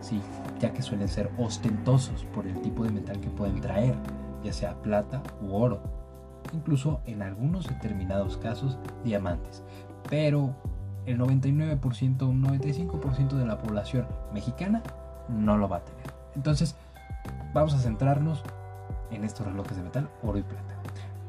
¿sí? 0.00 0.20
ya 0.60 0.72
que 0.72 0.82
suelen 0.82 1.08
ser 1.08 1.30
ostentosos 1.36 2.24
por 2.32 2.46
el 2.46 2.60
tipo 2.60 2.84
de 2.84 2.90
metal 2.90 3.20
que 3.20 3.30
pueden 3.30 3.60
traer, 3.60 3.96
ya 4.44 4.52
sea 4.52 4.80
plata 4.82 5.22
u 5.42 5.52
oro, 5.52 5.82
incluso 6.52 7.00
en 7.06 7.22
algunos 7.22 7.66
determinados 7.66 8.36
casos 8.36 8.78
diamantes. 9.02 9.64
Pero 10.08 10.54
el 11.06 11.18
99%, 11.18 12.22
un 12.22 12.42
95% 12.42 13.30
de 13.30 13.46
la 13.46 13.58
población 13.58 14.06
mexicana 14.32 14.82
no 15.28 15.56
lo 15.56 15.68
va 15.68 15.78
a 15.78 15.84
tener. 15.84 16.12
Entonces, 16.34 16.76
vamos 17.54 17.74
a 17.74 17.78
centrarnos 17.78 18.42
en 19.10 19.24
estos 19.24 19.46
relojes 19.46 19.76
de 19.76 19.82
metal, 19.82 20.10
oro 20.22 20.38
y 20.38 20.42
plata. 20.42 20.74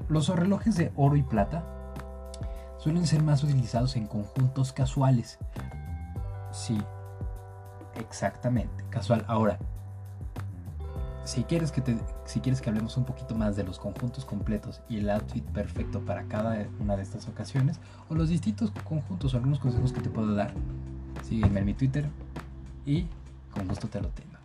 Los 0.10 0.30
relojes 0.30 0.76
de 0.76 0.92
oro 0.96 1.16
y 1.16 1.24
plata 1.24 1.64
suelen 2.78 3.06
ser 3.06 3.24
más 3.24 3.44
utilizados 3.44 3.96
en 3.96 4.08
conjuntos 4.08 4.74
casuales. 4.74 5.40
Sí, 6.52 6.78
exactamente, 7.96 8.84
casual. 8.90 9.26
Ahora, 9.28 9.60
si 11.28 11.44
quieres 11.44 11.74
que 11.74 11.82
te, 11.82 11.98
si 12.26 12.40
quieres 12.40 12.62
que 12.62 12.70
hablemos 12.70 12.96
un 12.96 13.04
poquito 13.04 13.36
más 13.36 13.58
de 13.58 13.64
los 13.64 13.80
conjuntos 13.80 14.24
completos 14.24 14.82
y 14.88 14.98
el 15.00 15.10
outfit 15.10 15.44
perfecto 15.44 16.00
para 16.00 16.24
cada 16.24 16.66
una 16.80 16.96
de 16.96 17.04
estas 17.04 17.28
ocasiones 17.28 17.82
o 18.08 18.16
los 18.16 18.30
distintos 18.30 18.72
conjuntos 18.86 19.34
o 19.34 19.38
algunos 19.38 19.60
consejos 19.60 19.92
que 19.92 20.00
te 20.00 20.10
puedo 20.10 20.34
dar, 20.34 20.54
sígueme 21.28 21.60
en 21.60 21.66
mi 21.66 21.74
Twitter 21.74 22.08
y 22.86 23.08
con 23.54 23.68
gusto 23.68 23.90
te 23.90 24.00
lo 24.00 24.08
tengo. 24.08 24.38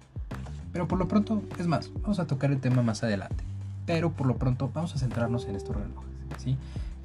Pero 0.72 0.88
por 0.88 0.98
lo 0.98 1.06
pronto, 1.06 1.42
es 1.58 1.68
más, 1.68 1.92
vamos 2.02 2.18
a 2.18 2.26
tocar 2.26 2.50
el 2.50 2.58
tema 2.58 2.82
más 2.82 3.04
adelante. 3.04 3.44
Pero 3.86 4.10
por 4.10 4.26
lo 4.26 4.36
pronto 4.36 4.70
vamos 4.74 4.94
a 4.96 4.98
centrarnos 4.98 5.46
en 5.46 5.54
estos 5.54 5.76
relojes, 5.76 6.10
¿sí? 6.38 6.56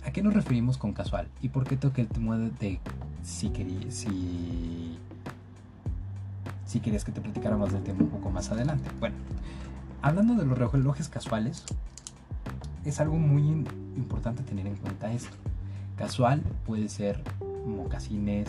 ¿A 0.06 0.12
qué 0.12 0.24
nos 0.24 0.34
referimos 0.34 0.78
con 0.78 0.94
casual? 0.94 1.28
¿Y 1.42 1.50
por 1.50 1.66
qué 1.66 1.78
toqué 1.78 2.02
el 2.02 2.08
tema 2.08 2.38
de 2.38 2.80
si 3.24 3.50
querías, 3.50 3.94
si, 3.94 4.98
querías 6.82 7.04
que 7.04 7.12
te 7.12 7.22
platicara 7.22 7.58
más 7.58 7.74
del 7.74 7.84
tema 7.84 8.00
un 8.04 8.10
poco 8.10 8.32
más 8.32 8.50
adelante? 8.50 8.90
Bueno, 9.00 9.16
Hablando 10.02 10.36
de 10.36 10.46
los 10.46 10.72
relojes 10.72 11.10
casuales, 11.10 11.64
es 12.86 13.00
algo 13.00 13.18
muy 13.18 13.66
importante 13.98 14.44
tener 14.44 14.68
en 14.68 14.76
cuenta 14.76 15.12
esto. 15.12 15.36
Casual 15.98 16.42
puede 16.66 16.88
ser 16.90 17.24
mocasines, 17.66 18.48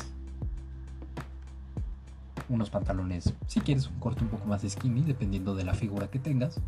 unos 2.49 2.71
pantalones, 2.71 3.35
si 3.47 3.61
quieres 3.61 3.89
un 3.89 3.99
corte 3.99 4.23
un 4.23 4.31
poco 4.31 4.47
más 4.47 4.63
skinny, 4.67 5.03
dependiendo 5.03 5.55
de 5.55 5.65
la 5.65 5.75
figura 5.75 6.09
que 6.09 6.19
tengas. 6.19 6.61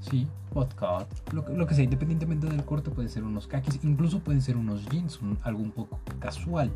Sí, 0.00 0.28
podcast, 0.54 1.10
lo, 1.32 1.66
que 1.66 1.74
sea, 1.74 1.82
independientemente 1.82 2.46
del 2.46 2.64
corte, 2.64 2.90
puede 2.90 3.08
ser 3.08 3.24
unos 3.24 3.48
kakis, 3.48 3.80
incluso 3.82 4.20
pueden 4.20 4.40
ser 4.40 4.56
unos 4.56 4.86
jeans, 4.86 5.18
algo 5.42 5.60
un 5.60 5.72
poco 5.72 5.98
casual. 6.20 6.70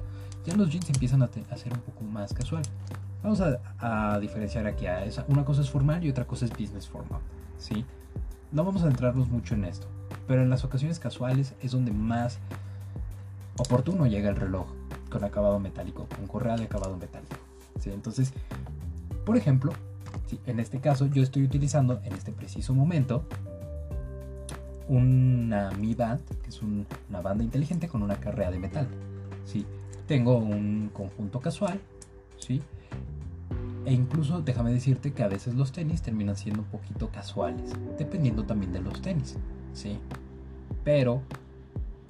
Ya 0.44 0.56
los 0.56 0.70
jeans 0.70 0.90
empiezan 0.90 1.22
a, 1.22 1.26
a 1.26 1.56
ser 1.56 1.72
un 1.72 1.80
poco 1.80 2.02
más 2.02 2.34
casual. 2.34 2.64
Vamos 3.22 3.40
a, 3.40 4.18
diferenciar 4.20 4.66
aquí. 4.66 4.86
A 4.86 5.04
esa. 5.04 5.24
Una 5.28 5.44
cosa 5.44 5.60
es 5.60 5.70
formal 5.70 6.04
y 6.04 6.10
otra 6.10 6.24
cosa 6.24 6.44
es 6.44 6.50
business 6.50 6.88
formal. 6.88 7.20
¿sí? 7.58 7.84
No 8.50 8.64
vamos 8.64 8.82
a 8.82 8.86
centrarnos 8.86 9.28
mucho 9.28 9.54
en 9.54 9.64
esto, 9.64 9.86
pero 10.26 10.42
en 10.42 10.50
las 10.50 10.64
ocasiones 10.64 10.98
casuales 10.98 11.54
es 11.62 11.72
donde 11.72 11.92
más 11.92 12.38
oportuno 13.56 14.06
llega 14.06 14.28
el 14.28 14.36
reloj 14.36 14.66
con 15.10 15.24
acabado 15.24 15.58
metálico, 15.58 16.06
con 16.16 16.26
correa 16.26 16.56
de 16.56 16.64
acabado 16.64 16.96
metálico. 16.96 17.36
¿sí? 17.78 17.90
Entonces, 17.90 18.32
por 19.24 19.36
ejemplo, 19.36 19.72
en 20.46 20.60
este 20.60 20.80
caso 20.80 21.06
yo 21.06 21.22
estoy 21.22 21.44
utilizando 21.44 22.00
en 22.04 22.12
este 22.14 22.32
preciso 22.32 22.74
momento 22.74 23.24
una 24.88 25.70
Mi 25.70 25.94
Band, 25.94 26.20
que 26.42 26.50
es 26.50 26.60
una 26.60 27.20
banda 27.20 27.44
inteligente 27.44 27.88
con 27.88 28.02
una 28.02 28.16
correa 28.16 28.50
de 28.50 28.58
metal. 28.58 28.88
¿sí? 29.46 29.64
Tengo 30.06 30.36
un 30.36 30.90
conjunto 30.92 31.40
casual, 31.40 31.80
¿sí? 32.38 32.60
E 33.84 33.92
incluso 33.92 34.42
déjame 34.42 34.72
decirte 34.72 35.12
que 35.12 35.24
a 35.24 35.28
veces 35.28 35.54
los 35.54 35.72
tenis 35.72 36.02
terminan 36.02 36.36
siendo 36.36 36.62
un 36.62 36.68
poquito 36.68 37.08
casuales, 37.10 37.72
dependiendo 37.98 38.44
también 38.44 38.72
de 38.72 38.80
los 38.80 39.02
tenis, 39.02 39.36
¿sí? 39.72 39.98
Pero, 40.84 41.20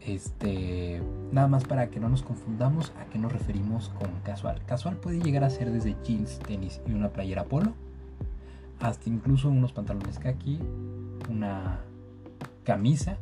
este, 0.01 1.03
nada 1.31 1.49
más 1.49 1.65
para 1.65 1.89
que 1.89 1.99
no 1.99 2.09
nos 2.09 2.23
confundamos 2.23 2.93
a 3.01 3.07
qué 3.07 3.19
nos 3.19 3.33
referimos 3.33 3.89
con 3.91 4.11
casual. 4.23 4.61
Casual 4.67 4.97
puede 4.97 5.21
llegar 5.21 5.45
a 5.45 5.51
ser 5.51 5.71
desde 5.71 5.97
jeans, 6.05 6.39
tenis 6.41 6.81
y 6.87 6.93
una 6.93 7.11
playera 7.11 7.45
polo, 7.45 7.73
hasta 8.81 9.09
incluso 9.09 9.49
unos 9.49 9.73
pantalones 9.73 10.19
kaki, 10.19 10.59
una 11.31 11.81
camisa, 12.65 13.17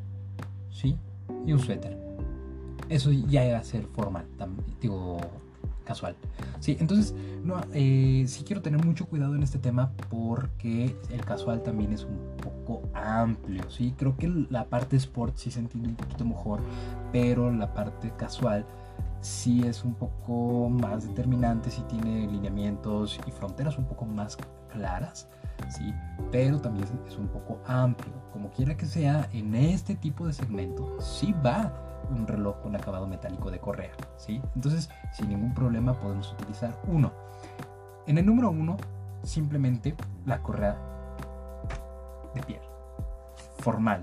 ¿sí? 0.71 0.99
Y 1.47 1.53
un 1.53 1.61
suéter. 1.61 1.97
Eso 2.89 3.13
ya 3.13 3.53
va 3.53 3.59
a 3.59 3.65
ser 3.65 3.85
formal, 3.85 4.27
digo, 4.81 5.19
casual. 5.85 6.17
Sí, 6.61 6.77
entonces, 6.81 7.15
no, 7.43 7.61
eh, 7.73 8.25
sí 8.27 8.45
quiero 8.45 8.63
tener 8.63 8.85
mucho 8.85 9.07
cuidado 9.07 9.35
en 9.35 9.43
este 9.43 9.59
tema 9.59 9.93
porque 10.09 10.97
el 11.11 11.25
casual 11.25 11.63
también 11.63 11.93
es 11.93 12.05
un 12.05 12.37
poco 12.43 12.83
amplio, 12.95 13.69
¿sí? 13.71 13.95
Creo 13.97 14.17
que 14.17 14.29
la 14.51 14.67
parte 14.67 14.97
sport 14.97 15.37
sí 15.37 15.51
se 15.51 15.61
entiende 15.61 15.89
un 15.89 15.97
poquito 15.97 16.25
mejor, 16.25 16.61
pero 17.13 17.51
la 17.51 17.73
parte 17.73 18.13
casual 18.17 18.65
sí 19.21 19.63
es 19.67 19.85
un 19.85 19.95
poco 19.95 20.69
más 20.71 21.07
determinante, 21.07 21.71
sí 21.71 21.83
tiene 21.89 22.27
lineamientos 22.27 23.21
y 23.27 23.31
fronteras 23.31 23.79
un 23.79 23.87
poco 23.87 24.05
más 24.05 24.39
claras, 24.73 25.29
¿sí? 25.69 25.93
Pero 26.31 26.61
también 26.61 26.87
es 27.07 27.17
un 27.17 27.29
poco 27.29 27.61
amplio. 27.67 28.13
Como 28.33 28.51
quiera 28.51 28.77
que 28.77 28.87
sea, 28.87 29.29
en 29.33 29.55
este 29.55 29.95
tipo 29.95 30.27
de 30.27 30.33
segmento 30.33 31.01
sí 31.01 31.35
va 31.45 31.90
un 32.11 32.27
reloj 32.27 32.61
con 32.63 32.77
acabado 32.77 33.07
metálico 33.07 33.51
de 33.51 33.59
correa, 33.59 33.93
¿sí? 34.17 34.41
Entonces, 34.55 34.91
sin 35.13 35.29
ningún 35.29 35.55
problema 35.55 35.95
podemos 35.95 36.33
utilizar 36.33 36.77
uno. 36.87 37.13
En 38.07 38.19
el 38.19 38.27
número 38.27 38.51
uno, 38.51 38.77
simplemente 39.23 39.95
la 40.27 40.43
correa 40.43 40.77
de 42.35 42.43
piel. 42.43 42.61
Formal, 43.59 44.03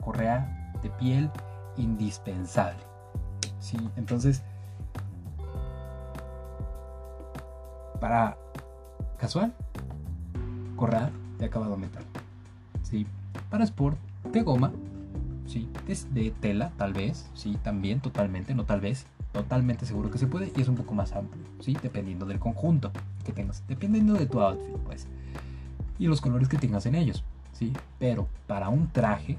correa, 0.00 0.72
de 0.82 0.90
piel 0.90 1.30
indispensable. 1.76 2.80
¿sí? 3.58 3.76
Entonces, 3.96 4.42
para 8.00 8.36
casual, 9.18 9.52
correa 10.76 11.10
de 11.38 11.46
acabado 11.46 11.76
metal. 11.76 12.04
¿sí? 12.82 13.06
Para 13.50 13.64
sport, 13.64 13.98
de 14.32 14.42
goma 14.42 14.72
sí, 15.46 15.68
es 15.88 16.12
de 16.14 16.30
tela, 16.30 16.72
tal 16.76 16.92
vez, 16.92 17.30
sí, 17.34 17.58
también, 17.62 18.00
totalmente, 18.00 18.54
no 18.54 18.64
tal 18.64 18.80
vez, 18.80 19.06
totalmente 19.32 19.86
seguro 19.86 20.10
que 20.10 20.18
se 20.18 20.26
puede 20.26 20.52
y 20.56 20.60
es 20.60 20.68
un 20.68 20.76
poco 20.76 20.94
más 20.94 21.12
amplio, 21.12 21.42
sí, 21.60 21.76
dependiendo 21.82 22.26
del 22.26 22.38
conjunto 22.38 22.92
que 23.24 23.32
tengas, 23.32 23.62
dependiendo 23.68 24.14
de 24.14 24.26
tu 24.26 24.40
outfit, 24.40 24.76
pues, 24.78 25.06
y 25.98 26.06
los 26.06 26.20
colores 26.20 26.48
que 26.48 26.58
tengas 26.58 26.86
en 26.86 26.94
ellos, 26.94 27.24
sí, 27.52 27.72
pero 27.98 28.28
para 28.46 28.68
un 28.68 28.88
traje, 28.88 29.38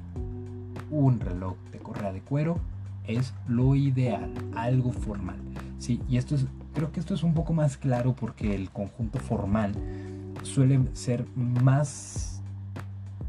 un 0.89 1.19
reloj 1.19 1.55
de 1.71 1.79
correa 1.79 2.13
de 2.13 2.21
cuero 2.21 2.59
es 3.05 3.33
lo 3.47 3.75
ideal, 3.75 4.31
algo 4.55 4.91
formal, 4.91 5.37
sí, 5.77 6.01
y 6.07 6.17
esto 6.17 6.35
es, 6.35 6.45
creo 6.73 6.91
que 6.91 6.99
esto 6.99 7.13
es 7.13 7.23
un 7.23 7.33
poco 7.33 7.53
más 7.53 7.77
claro 7.77 8.15
porque 8.15 8.55
el 8.55 8.69
conjunto 8.69 9.19
formal 9.19 9.73
suele 10.43 10.79
ser 10.93 11.25
más, 11.35 12.41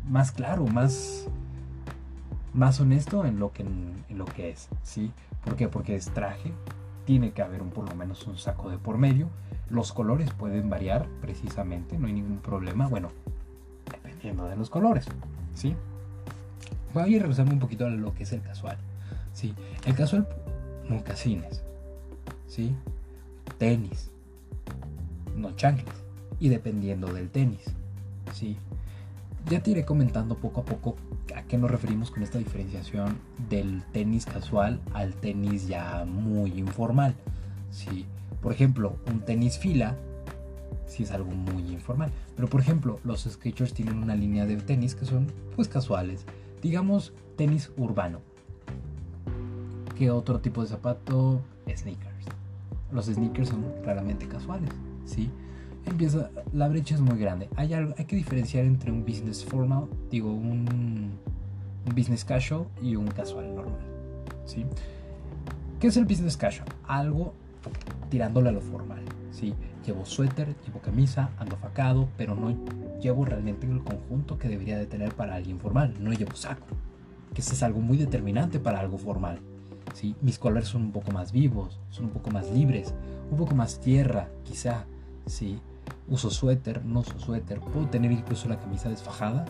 más 0.09 0.33
claro, 0.33 0.67
más 0.67 1.29
más 2.55 2.81
honesto 2.81 3.25
en 3.25 3.39
lo 3.39 3.53
que, 3.53 3.63
en 3.63 4.05
lo 4.19 4.25
que 4.25 4.51
es, 4.51 4.69
¿sí? 4.83 5.13
¿Por 5.45 5.57
qué? 5.57 5.69
Porque 5.69 5.97
es 5.97 6.07
traje, 6.07 6.53
tiene 7.05 7.33
que 7.33 7.43
haber 7.43 7.63
un, 7.63 7.71
por 7.71 7.89
lo 7.89 7.95
menos 7.95 8.27
un 8.27 8.37
saco 8.37 8.69
de 8.71 8.79
por 8.79 8.99
medio, 8.99 9.29
los 9.71 9.93
colores 9.93 10.31
pueden 10.33 10.69
variar 10.69 11.07
precisamente, 11.21 11.99
no 11.99 12.07
hay 12.07 12.13
ningún 12.13 12.39
problema, 12.39 12.87
bueno, 12.87 13.11
dependiendo 13.91 14.47
de 14.47 14.57
los 14.57 14.71
colores, 14.71 15.07
¿sí? 15.55 15.75
Voy 16.95 17.17
a 17.17 17.21
regresarme 17.21 17.53
un 17.53 17.59
poquito 17.59 17.87
a 17.87 17.91
lo 17.91 18.15
que 18.15 18.25
es 18.25 18.33
el 18.33 18.43
casual, 18.43 18.79
¿sí? 19.33 19.55
El 19.87 19.95
casual, 19.95 20.29
mocasines, 20.89 21.63
¿sí? 22.47 22.75
Tenis, 23.59 24.11
no 25.37 25.55
chanclas, 25.57 25.97
y 26.41 26.49
dependiendo 26.49 27.13
del 27.13 27.31
tenis, 27.31 27.65
¿sí? 28.33 28.57
Ya 29.51 29.63
te 29.63 29.71
iré 29.71 29.87
comentando 29.87 30.37
poco 30.37 30.61
a 30.61 30.65
poco 30.65 30.97
a 31.35 31.43
qué 31.45 31.57
nos 31.57 31.71
referimos 31.71 32.11
con 32.11 32.23
esta 32.23 32.37
diferenciación 32.39 33.19
del 33.49 33.83
tenis 33.93 34.27
casual 34.27 34.79
al 34.93 35.15
tenis 35.15 35.67
ya 35.67 36.05
muy 36.05 36.59
informal. 36.59 37.15
¿sí? 37.71 38.05
Por 38.43 38.53
ejemplo, 38.53 38.99
un 39.11 39.21
tenis 39.21 39.59
fila 39.59 39.97
sí 40.87 41.05
es 41.05 41.13
algo 41.13 41.31
muy 41.31 41.63
informal. 41.73 42.11
Pero 42.37 42.49
por 42.49 42.61
ejemplo, 42.61 43.01
los 43.05 43.23
Skechers 43.23 43.73
tienen 43.73 44.03
una 44.03 44.15
línea 44.15 44.45
de 44.45 44.57
tenis 44.57 44.95
que 44.95 45.07
son 45.07 45.29
pues 45.57 45.67
casuales. 45.67 46.27
Digamos 46.61 47.15
tenis 47.37 47.71
urbano. 47.79 48.21
¿Qué 49.97 50.11
otro 50.11 50.41
tipo 50.41 50.61
de 50.61 50.69
zapato? 50.69 51.41
Sneakers. 51.75 52.27
Los 52.93 53.07
sneakers 53.07 53.49
son 53.49 53.65
claramente 53.83 54.29
casuales, 54.29 54.71
¿sí? 55.05 55.31
Empieza, 55.89 56.31
la 56.53 56.69
brecha 56.69 56.95
es 56.95 57.01
muy 57.01 57.19
grande. 57.19 57.49
Hay, 57.57 57.73
hay 57.75 58.05
que 58.05 58.17
diferenciar 58.17 58.65
entre 58.65 58.91
un 58.91 59.05
business 59.05 59.45
formal, 59.45 59.87
digo, 60.11 60.33
un, 60.33 61.19
business 61.95 62.25
casual 62.25 62.67
y 62.83 62.97
un 62.97 63.09
casual 63.09 63.55
normal. 63.55 63.81
¿sí? 64.45 64.67
¿Qué 65.81 65.87
es 65.87 65.97
el 65.97 66.05
business 66.05 66.37
casual? 66.37 66.69
Algo 66.87 67.33
tirándole 68.11 68.51
a 68.51 68.53
lo 68.53 68.61
formal. 68.61 69.01
¿sí? 69.31 69.55
Llevo 69.87 70.05
suéter, 70.05 70.55
llevo 70.67 70.81
camisa, 70.81 71.31
ando 71.39 71.57
facado, 71.57 72.09
pero 72.17 72.35
no 72.35 72.55
llevo 73.01 73.25
realmente 73.25 73.67
el 73.67 73.83
conjunto 73.83 74.39
que 74.39 74.49
debería 74.49 74.77
de 74.77 74.87
tener 74.87 75.15
para 75.15 75.35
alguien 75.35 75.59
formal. 75.59 75.95
No 76.01 76.13
llevo 76.13 76.35
saco, 76.37 76.67
que 77.33 77.41
eso 77.41 77.55
es 77.55 77.63
algo 77.63 77.81
muy 77.81 77.97
determinante 77.97 78.59
para 78.59 78.81
algo 78.81 78.99
formal. 78.99 79.41
¿sí? 79.95 80.15
Mis 80.21 80.39
colores 80.39 80.69
son 80.69 80.83
un 80.83 80.93
poco 80.93 81.11
más 81.13 81.33
vivos, 81.33 81.81
son 81.91 82.07
un 82.07 82.11
poco 82.11 82.31
más 82.31 82.51
libres, 82.51 82.95
un 83.31 83.39
poco 83.39 83.55
más 83.55 83.81
tierra, 83.81 84.29
quizá. 84.45 84.85
¿sí? 85.27 85.61
Uso 86.09 86.31
suéter, 86.31 86.85
no 86.85 87.01
uso 87.01 87.19
suéter, 87.19 87.61
puedo 87.61 87.87
tener 87.89 88.11
incluso 88.11 88.49
la 88.49 88.59
camisa 88.59 88.89
desfajada, 88.89 89.45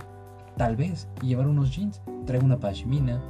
tal 0.56 0.76
vez, 0.76 1.08
y 1.22 1.28
llevar 1.28 1.46
unos 1.46 1.74
jeans, 1.74 2.02
traigo 2.26 2.44
una 2.44 2.58
pashmina. 2.58 3.20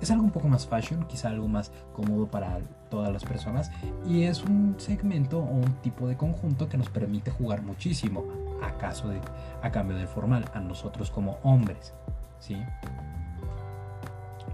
Es 0.00 0.10
algo 0.10 0.24
un 0.24 0.30
poco 0.30 0.48
más 0.48 0.66
fashion, 0.66 1.06
quizá 1.06 1.28
algo 1.28 1.46
más 1.46 1.72
cómodo 1.92 2.26
para 2.26 2.60
todas 2.90 3.12
las 3.12 3.24
personas, 3.24 3.70
y 4.06 4.22
es 4.22 4.42
un 4.42 4.74
segmento 4.78 5.40
o 5.40 5.50
un 5.50 5.74
tipo 5.82 6.08
de 6.08 6.16
conjunto 6.16 6.68
que 6.68 6.78
nos 6.78 6.88
permite 6.88 7.30
jugar 7.30 7.62
muchísimo, 7.62 8.24
a, 8.62 9.66
a 9.66 9.70
cambio 9.70 9.96
del 9.96 10.08
formal, 10.08 10.44
a 10.54 10.60
nosotros 10.60 11.10
como 11.10 11.38
hombres. 11.42 11.92
¿sí? 12.38 12.56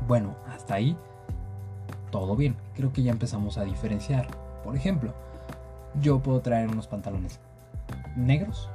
Bueno, 0.07 0.35
hasta 0.49 0.75
ahí 0.75 0.97
todo 2.11 2.37
bien. 2.37 2.57
Creo 2.75 2.93
que 2.93 3.03
ya 3.03 3.13
empezamos 3.13 3.59
a 3.59 3.65
diferenciar. 3.65 4.29
Por 4.65 4.77
ejemplo, 4.77 5.15
yo 6.01 6.21
puedo 6.21 6.41
traer 6.41 6.69
unos 6.69 6.87
pantalones 6.87 7.41
negros 8.17 8.69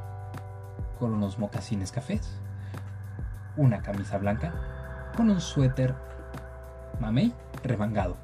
con 1.00 1.14
unos 1.14 1.38
mocasines 1.40 1.92
cafés, 1.92 2.40
una 3.58 3.82
camisa 3.82 4.18
blanca 4.18 4.54
con 5.16 5.30
un 5.30 5.40
suéter 5.40 5.96
mamey 7.00 7.34
remangado 7.64 8.18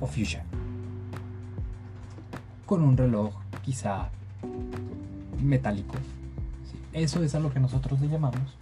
o 0.00 0.06
fuchsia, 0.06 0.44
con 2.66 2.82
un 2.82 2.96
reloj 2.96 3.34
quizá 3.62 4.08
metálico. 5.42 5.94
eso 6.92 7.22
es 7.22 7.34
a 7.34 7.40
lo 7.40 7.52
que 7.52 7.60
nosotros 7.60 8.00
le 8.00 8.08
llamamos 8.08 8.56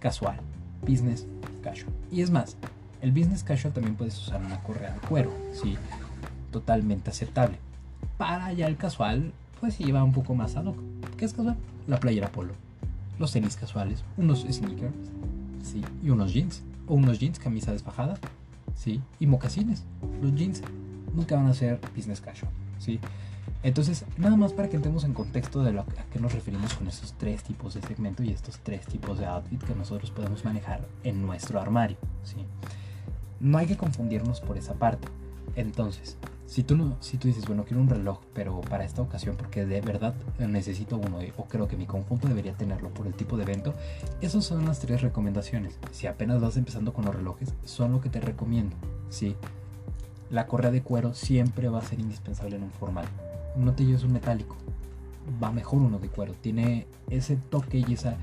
casual, 0.00 0.36
business 0.82 1.26
casual. 1.62 1.92
Y 2.10 2.22
es 2.22 2.30
más, 2.30 2.56
el 3.00 3.12
business 3.12 3.42
casual 3.42 3.72
también 3.72 3.96
puedes 3.96 4.18
usar 4.18 4.40
una 4.42 4.60
correa 4.62 4.92
de 4.92 5.00
cuero, 5.00 5.30
¿sí? 5.52 5.76
totalmente 6.50 7.10
aceptable. 7.10 7.58
Para 8.16 8.52
ya 8.52 8.66
el 8.66 8.76
casual, 8.76 9.32
pues 9.60 9.74
se 9.74 9.84
lleva 9.84 10.04
un 10.04 10.12
poco 10.12 10.34
más 10.34 10.56
a 10.56 10.62
lo 10.62 10.76
¿Qué 11.16 11.24
es 11.24 11.32
casual? 11.32 11.56
La 11.86 12.00
playera 12.00 12.30
polo, 12.32 12.54
los 13.18 13.32
tenis 13.32 13.56
casuales, 13.56 14.02
unos 14.16 14.40
sneakers, 14.50 14.94
¿sí? 15.62 15.82
Y 16.02 16.10
unos 16.10 16.32
jeans, 16.32 16.62
o 16.88 16.94
unos 16.94 17.20
jeans, 17.20 17.38
camisa 17.38 17.72
desfajada, 17.72 18.18
¿sí? 18.74 19.00
Y 19.20 19.26
mocasines. 19.26 19.84
Los 20.20 20.34
jeans 20.34 20.62
nunca 21.14 21.36
van 21.36 21.46
a 21.46 21.54
ser 21.54 21.80
business 21.94 22.20
casual, 22.20 22.50
¿sí? 22.78 22.98
Entonces, 23.62 24.04
nada 24.18 24.36
más 24.36 24.52
para 24.52 24.68
que 24.68 24.76
entremos 24.76 25.04
en 25.04 25.14
contexto 25.14 25.62
de 25.62 25.72
lo 25.72 25.82
a 25.82 25.86
qué 26.12 26.18
nos 26.18 26.34
referimos 26.34 26.74
con 26.74 26.86
estos 26.86 27.14
tres 27.14 27.42
tipos 27.42 27.74
de 27.74 27.82
segmento 27.82 28.22
y 28.22 28.30
estos 28.30 28.58
tres 28.58 28.86
tipos 28.86 29.18
de 29.18 29.26
outfit 29.26 29.62
que 29.62 29.74
nosotros 29.74 30.10
podemos 30.10 30.44
manejar 30.44 30.86
en 31.02 31.24
nuestro 31.24 31.60
armario, 31.60 31.96
¿sí? 32.24 32.36
No 33.40 33.58
hay 33.58 33.66
que 33.66 33.76
confundirnos 33.76 34.40
por 34.40 34.58
esa 34.58 34.74
parte. 34.74 35.08
Entonces, 35.56 36.16
si 36.54 36.62
tú, 36.62 36.76
no, 36.76 36.96
si 37.00 37.18
tú 37.18 37.26
dices, 37.26 37.44
bueno, 37.48 37.64
quiero 37.64 37.82
un 37.82 37.88
reloj, 37.88 38.20
pero 38.32 38.60
para 38.60 38.84
esta 38.84 39.02
ocasión, 39.02 39.34
porque 39.36 39.66
de 39.66 39.80
verdad 39.80 40.14
necesito 40.38 40.96
uno, 40.98 41.18
o 41.36 41.46
creo 41.46 41.66
que 41.66 41.76
mi 41.76 41.84
conjunto 41.84 42.28
debería 42.28 42.52
tenerlo 42.52 42.90
por 42.90 43.08
el 43.08 43.14
tipo 43.14 43.36
de 43.36 43.42
evento, 43.42 43.74
esas 44.20 44.44
son 44.44 44.64
las 44.64 44.78
tres 44.78 45.02
recomendaciones. 45.02 45.80
Si 45.90 46.06
apenas 46.06 46.40
vas 46.40 46.56
empezando 46.56 46.92
con 46.92 47.06
los 47.06 47.12
relojes, 47.16 47.52
son 47.64 47.90
lo 47.90 48.00
que 48.00 48.08
te 48.08 48.20
recomiendo. 48.20 48.76
¿sí? 49.10 49.34
La 50.30 50.46
correa 50.46 50.70
de 50.70 50.80
cuero 50.80 51.12
siempre 51.12 51.68
va 51.68 51.80
a 51.80 51.82
ser 51.82 51.98
indispensable 51.98 52.54
en 52.54 52.62
un 52.62 52.70
formal. 52.70 53.06
No 53.56 53.72
te 53.72 53.84
lleves 53.84 54.04
un 54.04 54.12
metálico, 54.12 54.54
va 55.42 55.50
mejor 55.50 55.82
uno 55.82 55.98
de 55.98 56.06
cuero. 56.06 56.34
Tiene 56.40 56.86
ese 57.10 57.34
toque 57.34 57.84
y 57.84 57.94
esa 57.94 58.16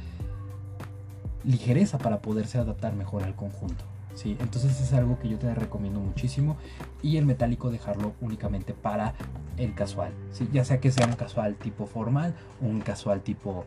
ligereza 1.44 1.98
para 1.98 2.22
poderse 2.22 2.60
adaptar 2.60 2.96
mejor 2.96 3.24
al 3.24 3.36
conjunto. 3.36 3.91
¿Sí? 4.16 4.38
Entonces 4.40 4.80
es 4.80 4.94
algo 4.94 5.20
que 5.20 5.30
yo 5.30 5.38
te 5.38 5.54
recomiendo 5.54 6.00
muchísimo 6.00 6.58
y 7.02 7.18
el 7.18 7.26
metálico 7.26 7.72
dejarlo 7.72 8.14
únicamente 8.22 8.74
para 8.74 9.14
el 9.58 9.74
casual, 9.74 10.12
¿sí? 10.32 10.50
ya 10.52 10.64
sea 10.66 10.80
que 10.80 10.92
sea 10.92 11.08
un 11.08 11.14
casual 11.14 11.56
tipo 11.56 11.86
formal 11.86 12.34
un 12.62 12.80
casual 12.82 13.22
tipo 13.22 13.66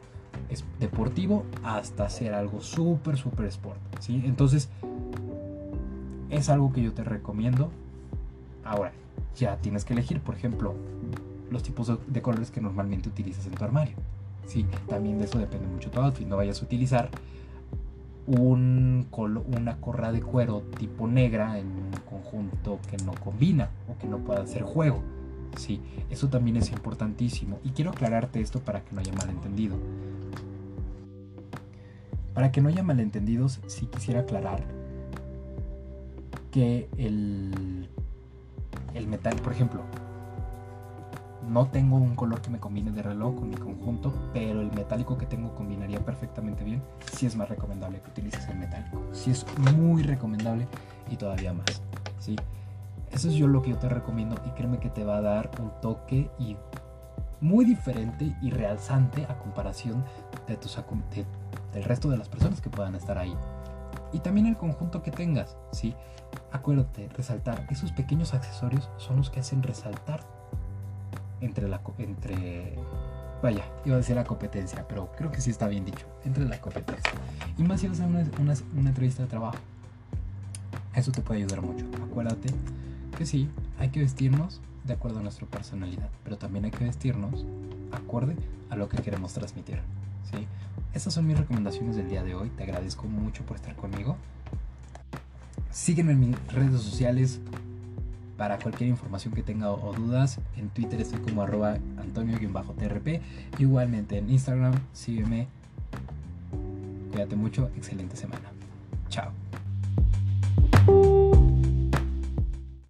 deportivo 0.81 1.45
hasta 1.63 2.09
ser 2.09 2.35
algo 2.35 2.61
súper 2.61 3.17
súper 3.17 3.47
sport, 3.47 3.79
¿sí? 4.01 4.23
Entonces 4.25 4.69
es 6.31 6.49
algo 6.49 6.73
que 6.73 6.83
yo 6.83 6.93
te 6.93 7.05
recomiendo. 7.05 7.71
Ahora, 8.65 8.93
ya 9.37 9.57
tienes 9.59 9.85
que 9.85 9.93
elegir, 9.93 10.21
por 10.21 10.35
ejemplo, 10.35 10.75
los 11.51 11.63
tipos 11.63 11.93
de, 12.07 12.23
colores 12.23 12.51
que 12.51 12.61
normalmente 12.61 13.09
utilizas 13.09 13.47
en 13.47 13.53
tu 13.53 13.65
armario. 13.65 13.97
Sí, 14.47 14.67
también 14.89 15.19
de 15.19 15.25
eso 15.25 15.39
depende 15.39 15.67
mucho 15.67 15.91
tu 15.91 16.01
outfit. 16.01 16.27
No 16.27 16.37
vayas 16.37 16.61
a 16.61 16.65
utilizar 16.65 17.11
un 18.27 19.07
una 19.57 19.77
correa 19.81 20.13
de 20.13 20.23
cuero 20.23 20.63
tipo 20.79 21.07
negra 21.07 21.59
en 21.59 21.67
un 21.67 21.91
conjunto 22.09 22.79
que 22.91 22.97
no 23.05 23.13
combina 23.13 23.71
o 23.89 23.99
que 23.99 24.07
no 24.07 24.19
pueda 24.19 24.43
hacer 24.43 24.63
juego. 24.63 25.03
Sí, 25.57 25.81
eso 26.11 26.29
también 26.29 26.57
es 26.57 26.71
importantísimo. 26.73 27.61
Y 27.65 27.71
quiero 27.71 27.91
aclararte 27.91 28.41
esto 28.41 28.61
para 28.61 28.81
que 28.83 28.95
no 28.95 29.01
haya 29.01 29.13
malentendido. 29.13 29.77
Para 32.33 32.51
que 32.51 32.61
no 32.61 32.69
haya 32.69 32.83
malentendidos, 32.83 33.61
sí 33.67 33.87
quisiera 33.87 34.21
aclarar 34.21 34.65
que 36.51 36.89
el, 36.99 37.89
el 38.95 39.07
metal, 39.07 39.37
por 39.37 39.53
ejemplo, 39.53 39.83
no 41.49 41.67
tengo 41.67 41.97
un 41.97 42.15
color 42.15 42.41
que 42.41 42.51
me 42.51 42.59
combine 42.59 42.91
de 42.91 43.03
reloj 43.03 43.35
con 43.37 43.51
mi 43.51 43.57
conjunto, 43.57 44.13
pero 44.33 44.61
el 44.61 44.73
metálico 44.73 45.19
que 45.19 45.27
tengo 45.27 45.55
combinaría 45.55 46.05
perfectamente 46.05 46.65
bien. 46.65 46.83
Si 47.13 47.27
es 47.27 47.37
más 47.37 47.49
recomendable 47.49 48.01
que 48.01 48.11
utilices 48.11 48.49
el 48.49 48.59
metálico. 48.59 49.03
Si 49.13 49.31
es 49.31 49.47
muy 49.77 50.03
recomendable 50.03 50.67
y 51.11 51.17
todavía 51.17 51.53
más. 51.53 51.83
¿sí? 52.19 52.37
Eso 53.13 53.29
es 53.29 53.35
yo 53.35 53.47
lo 53.47 53.63
que 53.63 53.71
yo 53.71 53.79
te 53.79 53.89
recomiendo 53.89 54.37
y 54.47 54.51
créeme 54.51 54.79
que 54.79 54.91
te 54.91 55.05
va 55.05 55.19
a 55.19 55.21
dar 55.21 55.51
un 55.61 55.71
toque 55.81 56.31
y 56.39 56.57
muy 57.41 57.65
diferente 57.65 58.35
y 58.41 58.51
realzante 58.51 59.27
a 59.29 59.39
comparación 59.39 60.03
de 60.49 60.57
tus, 60.57 60.79
del 61.73 61.85
resto 61.85 62.09
de 62.09 62.17
las 62.17 62.29
personas 62.29 62.61
que 62.61 62.71
puedan 62.71 62.95
estar 62.95 63.19
ahí. 63.19 63.35
Y 64.13 64.21
también 64.21 64.47
el 64.47 64.57
conjunto 64.57 65.03
que 65.03 65.11
tengas, 65.11 65.57
¿sí? 65.73 65.95
Acuérdate, 66.53 67.09
resaltar. 67.09 67.67
Esos 67.71 67.93
pequeños 67.93 68.33
accesorios 68.33 68.89
son 68.97 69.17
los 69.17 69.29
que 69.29 69.41
hacen 69.41 69.63
resaltar 69.63 70.21
entre 71.45 71.69
la 71.69 71.81
entre 71.99 72.77
vaya, 73.43 73.65
iba 73.85 73.97
a 73.97 73.99
decir 73.99 74.17
la 74.17 74.25
competencia, 74.25 74.87
pero 74.89 75.13
creo 75.17 75.31
que 75.31 75.41
sí 75.41 75.51
está 75.51 75.69
bien 75.69 75.85
dicho, 75.85 76.07
entre 76.25 76.47
la 76.47 76.59
competencia. 76.61 77.13
Y 77.59 77.63
más 77.63 77.81
si 77.81 77.89
vas 77.89 78.01
a 78.01 78.07
una, 78.07 78.25
una, 78.39 78.89
entrevista 78.89 79.23
de 79.23 79.29
trabajo. 79.29 79.59
Eso 80.95 81.13
te 81.13 81.21
puede 81.21 81.41
ayudar 81.41 81.61
mucho. 81.61 81.85
Acuérdate 82.03 82.49
que 83.19 83.27
sí, 83.27 83.51
hay 83.79 83.91
que 83.91 84.01
vestirnos 84.01 84.63
de 84.85 84.95
acuerdo 84.95 85.19
a 85.19 85.23
nuestra 85.23 85.47
personalidad, 85.47 86.09
pero 86.23 86.39
también 86.39 86.65
hay 86.65 86.71
que 86.71 86.85
vestirnos 86.85 87.45
acorde 87.93 88.37
a 88.71 88.77
lo 88.77 88.89
que 88.89 88.97
queremos 88.99 89.35
transmitir. 89.35 89.81
¿sí? 90.31 90.47
Estas 90.95 91.13
son 91.13 91.27
mis 91.27 91.39
recomendaciones 91.39 91.97
del 91.97 92.09
día 92.09 92.23
de 92.23 92.35
hoy. 92.35 92.49
Te 92.51 92.63
agradezco 92.63 93.07
mucho 93.07 93.45
por 93.45 93.57
estar 93.57 93.77
conmigo. 93.77 94.17
Sígueme 95.71 96.13
en 96.13 96.21
mis 96.21 96.53
redes 96.53 96.81
sociales 96.81 97.41
para 98.37 98.59
cualquier 98.59 98.91
información 98.91 99.35
que 99.35 99.43
tenga 99.43 99.71
o, 99.71 99.93
dudas. 99.93 100.41
En 100.57 100.69
Twitter 100.71 101.01
estoy 101.01 101.21
como 101.21 101.43
arroba 101.43 101.79
antonio-trp. 101.99 103.21
Igualmente 103.59 104.19
en 104.19 104.31
Instagram, 104.31 104.75
sígueme. 104.93 105.47
Cuídate 107.13 107.37
mucho, 107.37 107.71
excelente 107.77 108.17
semana. 108.17 108.51
Chao. 109.09 109.44